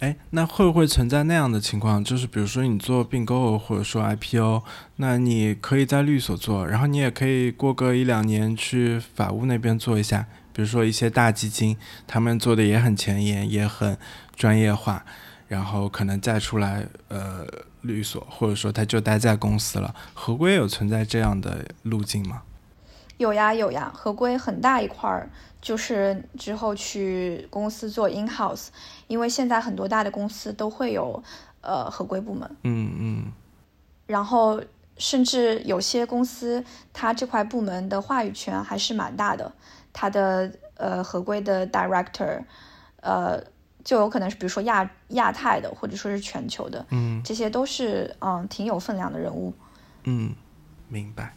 [0.00, 2.02] 哎，那会不会存在那样的情况？
[2.02, 4.62] 就是比如说你做并购或者说 IPO，
[4.96, 10.26] 那你可以在律所做，然后你也可以过个一两年去法务那边做一下。
[10.52, 13.96] 比如说一些大基金，他们做的也很前沿，也很
[14.34, 15.04] 专业化，
[15.46, 17.46] 然后可能再出来呃
[17.82, 19.94] 律所，或者说他就待在公司了。
[20.14, 22.42] 合规有存在这样的路径吗？
[23.18, 25.28] 有呀有呀，合规很大一块儿，
[25.60, 28.68] 就是之后去公司做 in house，
[29.06, 31.22] 因为现在很多大的公司都会有
[31.60, 32.48] 呃合规部门。
[32.62, 33.32] 嗯嗯。
[34.06, 34.62] 然后
[34.96, 39.52] 甚至有些公司，它这块部门的话语权还是蛮大的。
[39.92, 42.40] 它的呃合规的 director，
[43.00, 43.42] 呃
[43.84, 49.52] 就有可能是比如说亚亚太的，或者说是全球的，嗯，这些都是嗯挺有分量的人物。
[50.04, 50.32] 嗯，
[50.88, 51.34] 明白。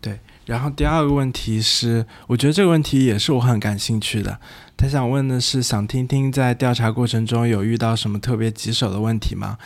[0.00, 4.38] 对，然后第二个问题是，我觉得这个问题也是我很感兴趣的。
[4.76, 9.58] 他想问的是，想听听在调查过程中有遇到什么特别棘手的问题吗？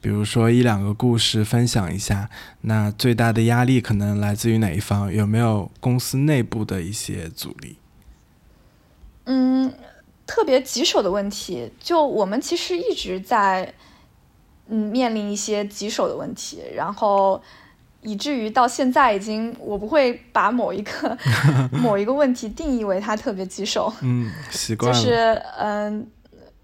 [0.00, 2.28] 比如说一两个故事分享一下，
[2.62, 5.10] 那最大的压力可能来自于哪一方？
[5.10, 7.78] 有没有公司内部的一些阻力？
[9.24, 9.72] 嗯，
[10.26, 13.72] 特别棘手的问题，就我们其实一直在
[14.68, 17.40] 嗯面临一些棘手的问题，然后
[18.04, 21.18] 以至于到现在已经，我不会把某一个
[21.72, 23.92] 某一个问题定义为它特别棘手。
[24.02, 26.06] 嗯，习惯了，就是嗯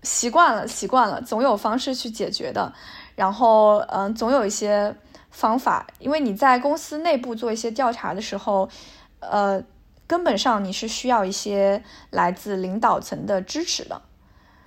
[0.02, 2.72] 习惯了，习惯了，总有方式去解决的。
[3.16, 4.94] 然后，嗯，总有一些
[5.30, 8.68] 方法，因为你在公司内部做一些调查的时候，
[9.20, 9.62] 呃，
[10.06, 14.02] 根本上你是需要一些来自领导层的支持的，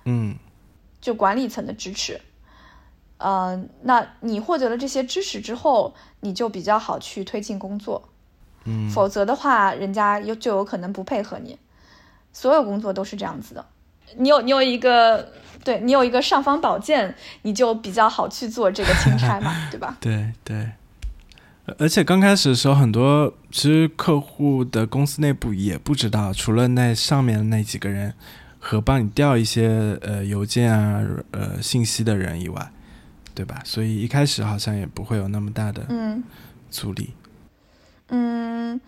[0.04, 0.36] 嗯，
[1.00, 2.20] 就管理层的支持，
[3.24, 8.10] 嗯，那你获得了这些知识之后，你就比较好去推进工作，
[8.64, 11.58] 嗯，否则的话，人家有就有可能不配合你，
[12.32, 13.64] 所有工作都是这样子的，
[14.16, 15.28] 你有你有一个。
[15.62, 19.96] 对你有一个尚方宝剑，你就比较好去做这个钦差嘛， 对吧？
[19.98, 20.68] 对对，
[21.78, 28.12] 而且刚开始的时候，很多其实客户的公司内部也不知道，除了那上面的那几个人
[28.58, 32.70] 和帮你调一些呃邮件啊呃信息的人以外，
[33.34, 33.60] 对吧？
[33.64, 36.22] 所以一开始好像也不会有那么大的嗯
[36.70, 37.14] 阻力。
[38.08, 38.80] 嗯，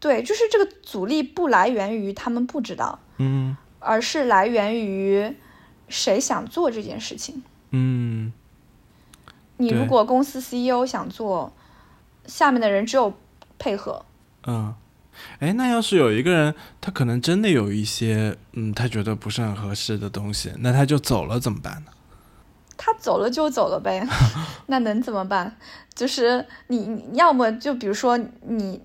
[0.00, 5.34] 对，就是这个阻力不来源于他们不知道，嗯，而是来源于。
[5.88, 7.42] 谁想做这件事情？
[7.72, 8.32] 嗯，
[9.58, 11.52] 你如果公司 CEO 想做，
[12.24, 13.12] 下面的人只有
[13.58, 14.02] 配合。
[14.46, 14.74] 嗯，
[15.40, 21.92] 哎，那要是有一个人，他可能真的有一些，嗯，他觉得不是很合适的东西，那他就走了怎么办呢？
[22.76, 24.06] 他走了就走了呗，
[24.66, 25.56] 那能怎么办？
[25.94, 28.80] 就是你，你要么就比如说你，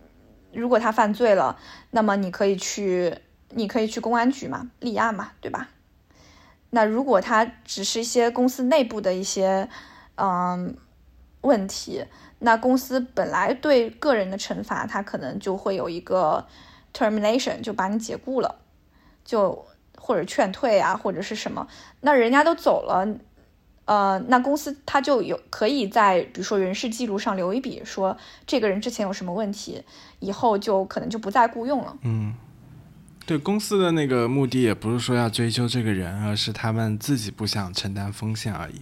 [0.54, 1.58] 如果他犯罪了，
[1.92, 3.18] 那么你可以去，
[3.52, 5.70] 你可以去公安局嘛，立案嘛，对吧？
[6.70, 9.70] 那如果他只是一些公司内部的一些
[10.16, 10.76] 嗯
[11.42, 12.06] 问题，
[12.40, 16.46] 那公司本来对个人的惩罚，他可能就会有一个
[16.94, 18.60] termination，就把你解雇了，
[19.24, 19.66] 就
[19.98, 21.66] 或者劝退啊，或者是什么。
[22.02, 23.08] 那人家都走了，
[23.88, 28.16] 呃，那公司他就有可以在比如说人事记录上留一笔，说
[28.46, 29.82] 这个人之前有什么问题，
[30.20, 31.98] 以后就可能就不再雇佣了。
[32.04, 32.36] 嗯。
[33.26, 38.82] 对公司的那个目的也不是说要追究这个人，而是他们自己不想承担风险而已。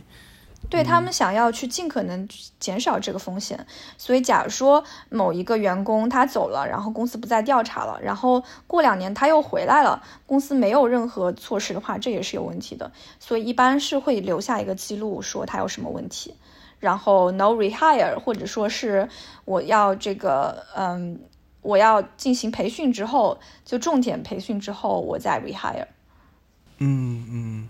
[0.70, 2.28] 对他们想要去尽可能
[2.60, 3.66] 减少这个风险，
[3.98, 12.92] 所以假如说某一个员工他走了，然后公司不再调查了，然后过两年他又回来了，公司没有任何措施的话，这也是有问题的。
[13.20, 16.36] 所以一般是会留下一个记录，说他有什么问题，
[16.80, 19.10] 然后 no rehire，或者说是
[19.46, 21.20] 我要这个嗯。
[21.66, 25.88] 我要进行培训之后，就重点培训之后，我再 rehire。
[26.78, 27.70] 嗯嗯，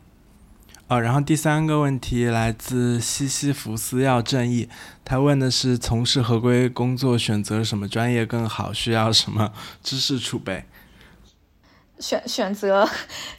[0.87, 4.69] 哦，然后第三个问题来自西西弗斯要正义，
[5.03, 10.65] 他问的是从事合规工作选择什么专业更好，需要什么知识储备？
[11.97, 12.87] 选选择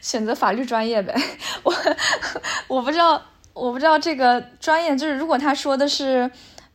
[0.01, 1.15] 选择法律专业呗，
[1.63, 1.73] 我
[2.67, 3.21] 我不知道
[3.53, 6.29] 我不知道这个专业就是如果他说的是，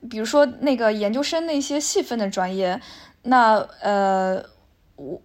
[0.08, 2.80] 比如说那个研究生的一些细分的专业。
[3.24, 4.42] 那呃，
[4.96, 5.22] 我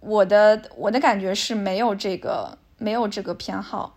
[0.00, 3.95] 我的我的感觉是没有这个没有这个偏好。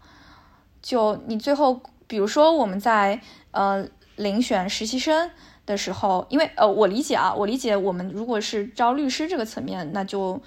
[0.82, 3.20] 就你最后，比如说我们在
[3.52, 3.86] 呃
[4.18, 5.30] 遴选实习生
[5.66, 10.42] 的时候，因为呃我理解啊，我理解我们如果是招律师这个层面，那就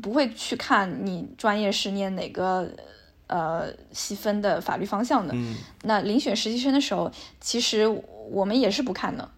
[0.00, 2.68] 不会去看你专业是念哪个
[3.26, 5.34] 呃细分的法律方向的。
[5.34, 7.10] 嗯，那遴选实习生的时候，
[7.40, 7.86] 其实
[8.30, 9.28] 我们也是不看的。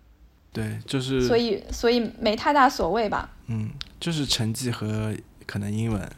[0.53, 3.31] 对，就是所以所以没太大所谓吧。
[3.47, 3.70] 嗯，
[4.01, 5.14] 就是成绩和
[5.47, 6.11] 可能英文。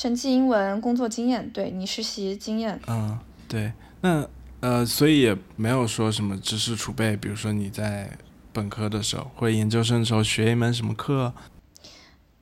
[0.00, 2.80] 成绩、英文、工作经验，对你实习经验。
[2.86, 3.70] 嗯，对，
[4.00, 4.26] 那
[4.60, 8.16] 呃，所以也没有说什么知识储备，比如说你在
[8.50, 11.34] 本科的时候或者研究生的时候学一门什么课。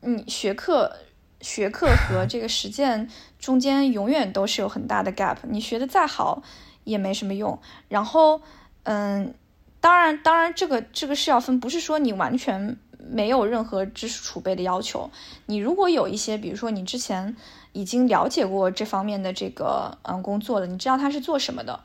[0.02, 0.98] 嗯，学课
[1.40, 6.40] 学课和这个实践中间永远都是有很大的 gap，你学的再好
[6.84, 7.60] 也没什么用。
[7.88, 8.40] 然后，
[8.84, 9.34] 嗯，
[9.80, 12.76] 当然，当然，这个这个是要分，不是说你完全。
[13.10, 15.10] 没有任何知识储备的要求。
[15.46, 17.34] 你如果有一些，比如说你之前
[17.72, 21.80] 已经了解过这方面的这个嗯工作了，你知道他是做什么的，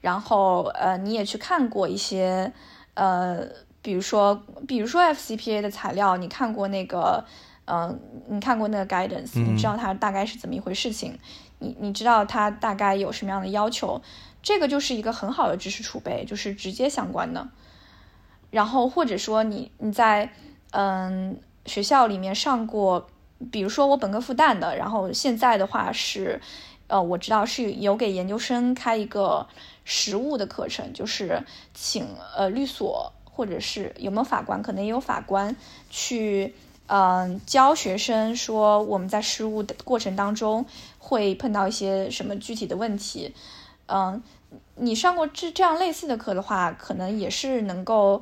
[0.00, 2.52] 然后呃你也去看过一些
[2.94, 3.46] 呃，
[3.82, 7.24] 比如说比如说 FCPA 的材料，你看过那个
[7.66, 7.98] 嗯，
[8.28, 11.18] 你看过那个 guidance，你知道它大概是怎么一回事情，
[11.58, 14.00] 你你知道它大概有什么样的要求，
[14.42, 17.48] 这个就是一个很好的知识储备，就是直接相关的。
[18.50, 20.30] 然后或者说你你在
[20.76, 23.06] 嗯，学校里面上过，
[23.52, 26.40] 比如说我本科复旦的，然后现在的话是，
[26.88, 29.46] 呃，我知道是有给研究生开一个
[29.84, 31.40] 实务的课程，就是
[31.72, 32.04] 请
[32.36, 35.54] 呃律所或者是有没有法官，可能也有法官
[35.90, 36.52] 去，
[36.88, 40.66] 嗯，教学生说我们在实务的过程当中
[40.98, 43.32] 会碰到一些什么具体的问题，
[43.86, 44.20] 嗯，
[44.74, 48.20] 你上过这这样类似的课的话，可能也是能够。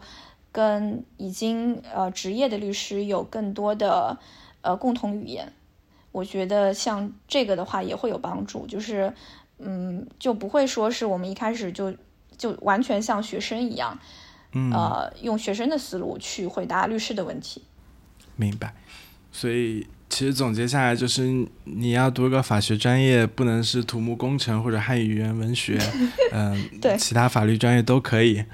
[0.53, 4.19] 跟已经呃职业的律师有更多的
[4.61, 5.53] 呃共同语言，
[6.13, 9.13] 我觉得像这个的话也会有帮助，就是
[9.59, 11.95] 嗯就不会说是我们一开始就
[12.37, 13.99] 就完全像学生一样，
[14.53, 17.65] 呃用学生的思路去回答律师的问题。
[18.37, 18.75] 明白，
[19.31, 21.23] 所以其实总结下来就是
[21.65, 25.79] 你要读个法学专业，不能是土木工程或者汉语言文学，
[26.33, 28.45] 嗯，对，其他法律专业都可以。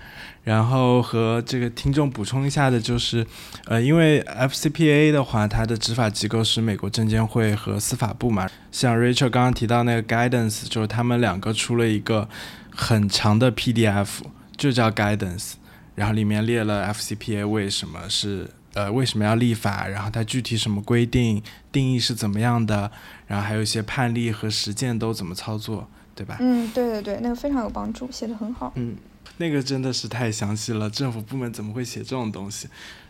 [0.45, 3.27] 然后和这个听众补充一下的就是，
[3.67, 8.49] 呃，因为 FCPA 的话，它的执法机构是美国证监会和司法部嘛。
[8.71, 12.29] 像 Rachel 刚刚提到那个 Guidance，就是他们两个出了一个
[12.71, 14.21] 很长的 PDF，
[14.57, 15.55] 就叫 Guidance，
[15.97, 21.43] 然后里面列了 FCPA 为什么是呃为什么要立法，然后它具体什么规定、
[21.73, 22.91] 定义是怎么样的，
[23.27, 26.37] 然后还有一些判例和实践都怎么操作，对吧？
[26.41, 28.73] 嗯，对对对，那个非常有帮助，写的很好。
[28.77, 28.97] 嗯。
[29.37, 32.67] 那个真的是太详细了，政府部门怎么会写这种东西？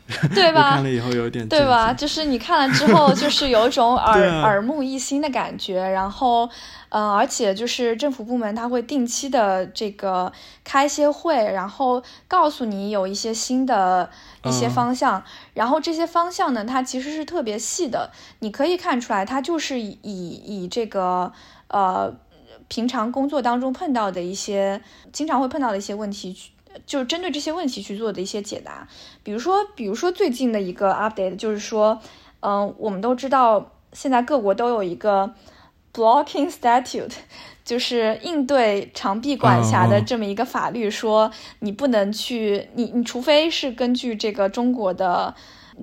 [0.35, 0.71] 对吧？
[0.77, 1.93] 看了以后有点对吧？
[1.93, 5.81] 就是你看了之后，就是有一种 耳耳目一新的感觉。
[5.81, 6.49] 然后，
[6.89, 10.33] 嗯，而且就是政府部门他会定期的这个
[10.65, 14.09] 开一些会，然后告诉你有一些新的
[14.45, 15.23] 一些方向。
[15.53, 21.33] 然后这些方向呢，它其实是特别细的，你可以看出来，它就是以以这个
[21.69, 22.15] 呃。
[22.71, 26.51] 平常工作当中碰到的一些，经常会碰到的一些问题，去
[26.87, 28.89] 就是针对这些问题去做的一些解答。
[29.23, 32.01] 比如说，比如说最近的一个 update 就是说，
[32.41, 35.35] 嗯，我们都知道现在各国都有一个
[35.93, 37.13] blocking statute，
[37.65, 45.35] 就是应对长臂管辖的这么一个法律，说你不能去，你你除非是根据这个中国的，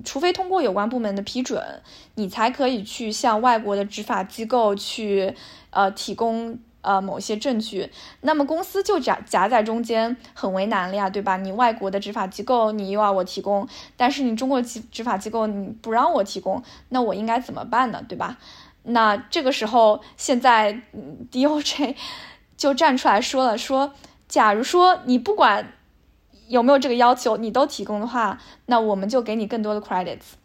[0.04, 1.82] 除非通过有关部门的批准，
[2.14, 5.34] 你才可以去向外国的执法机构去，
[5.70, 6.58] 呃，提供。
[6.86, 11.36] 呃，某些证据，那么公司就夹夹在中间，很为难了呀，对吧？
[11.36, 13.66] 你外国的执法机构，你又要我提供，
[13.96, 18.00] 但是你中国执执法机构你不让我提供，那我应该怎么办呢？
[18.08, 18.38] 对吧？
[18.84, 20.80] 那这个时候，现在
[21.32, 21.96] DOJ
[22.56, 23.92] 就站出来说了，说，
[24.28, 25.72] 假如说你不管
[26.46, 30.36] 有没有这个要求，你都提供的话，那我们就给你更多的 credits。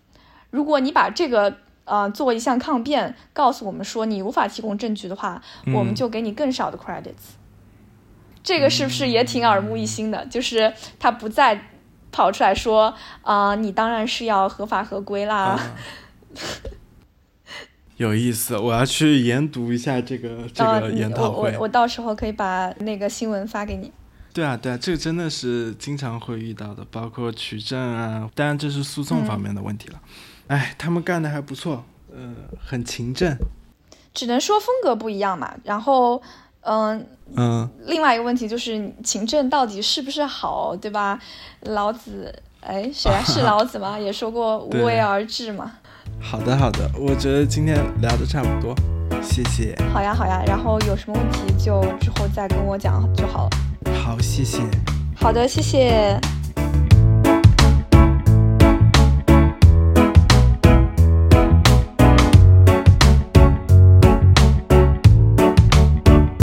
[0.50, 1.58] 如果你把这个
[1.92, 5.42] 呃，做一项抗辩，告诉我们说你无法提供证据的话，
[5.76, 7.36] 我们就给你更少的 credits。
[8.42, 10.26] 这个是不是也挺耳目一新的？
[10.28, 11.68] 就是他不再
[12.10, 15.60] 跑出来说啊，你当然是要合法合规啦。
[17.98, 21.52] 有意思，我要去研读一下这个这个研讨会。
[21.56, 23.92] 我我到时候可以把那个新闻发给你。
[24.34, 30.00] 对啊，对啊，这个真的是经常会遇到的，包括取证啊，当然这是诉讼方面的问题了。
[30.52, 31.82] 哎，他们干的还不错，
[32.14, 32.20] 呃，
[32.62, 33.38] 很勤政，
[34.14, 35.50] 只能说风格不一样嘛。
[35.64, 36.22] 然后，
[36.60, 41.18] 嗯嗯，另外一个问题就是勤政到底是不是好，对吧？
[41.62, 43.24] 老子，哎，谁啊？
[43.24, 43.98] 是老子吗？
[43.98, 45.72] 也说过无为而治嘛。
[46.20, 48.76] 好的好的，我觉得今天聊的差不多，
[49.24, 49.74] 谢谢。
[49.94, 53.94] 好呀好呀，然后有什么问题就之后再跟我讲就好了。
[54.04, 54.60] 好，谢谢。
[55.16, 56.20] 好的，谢谢。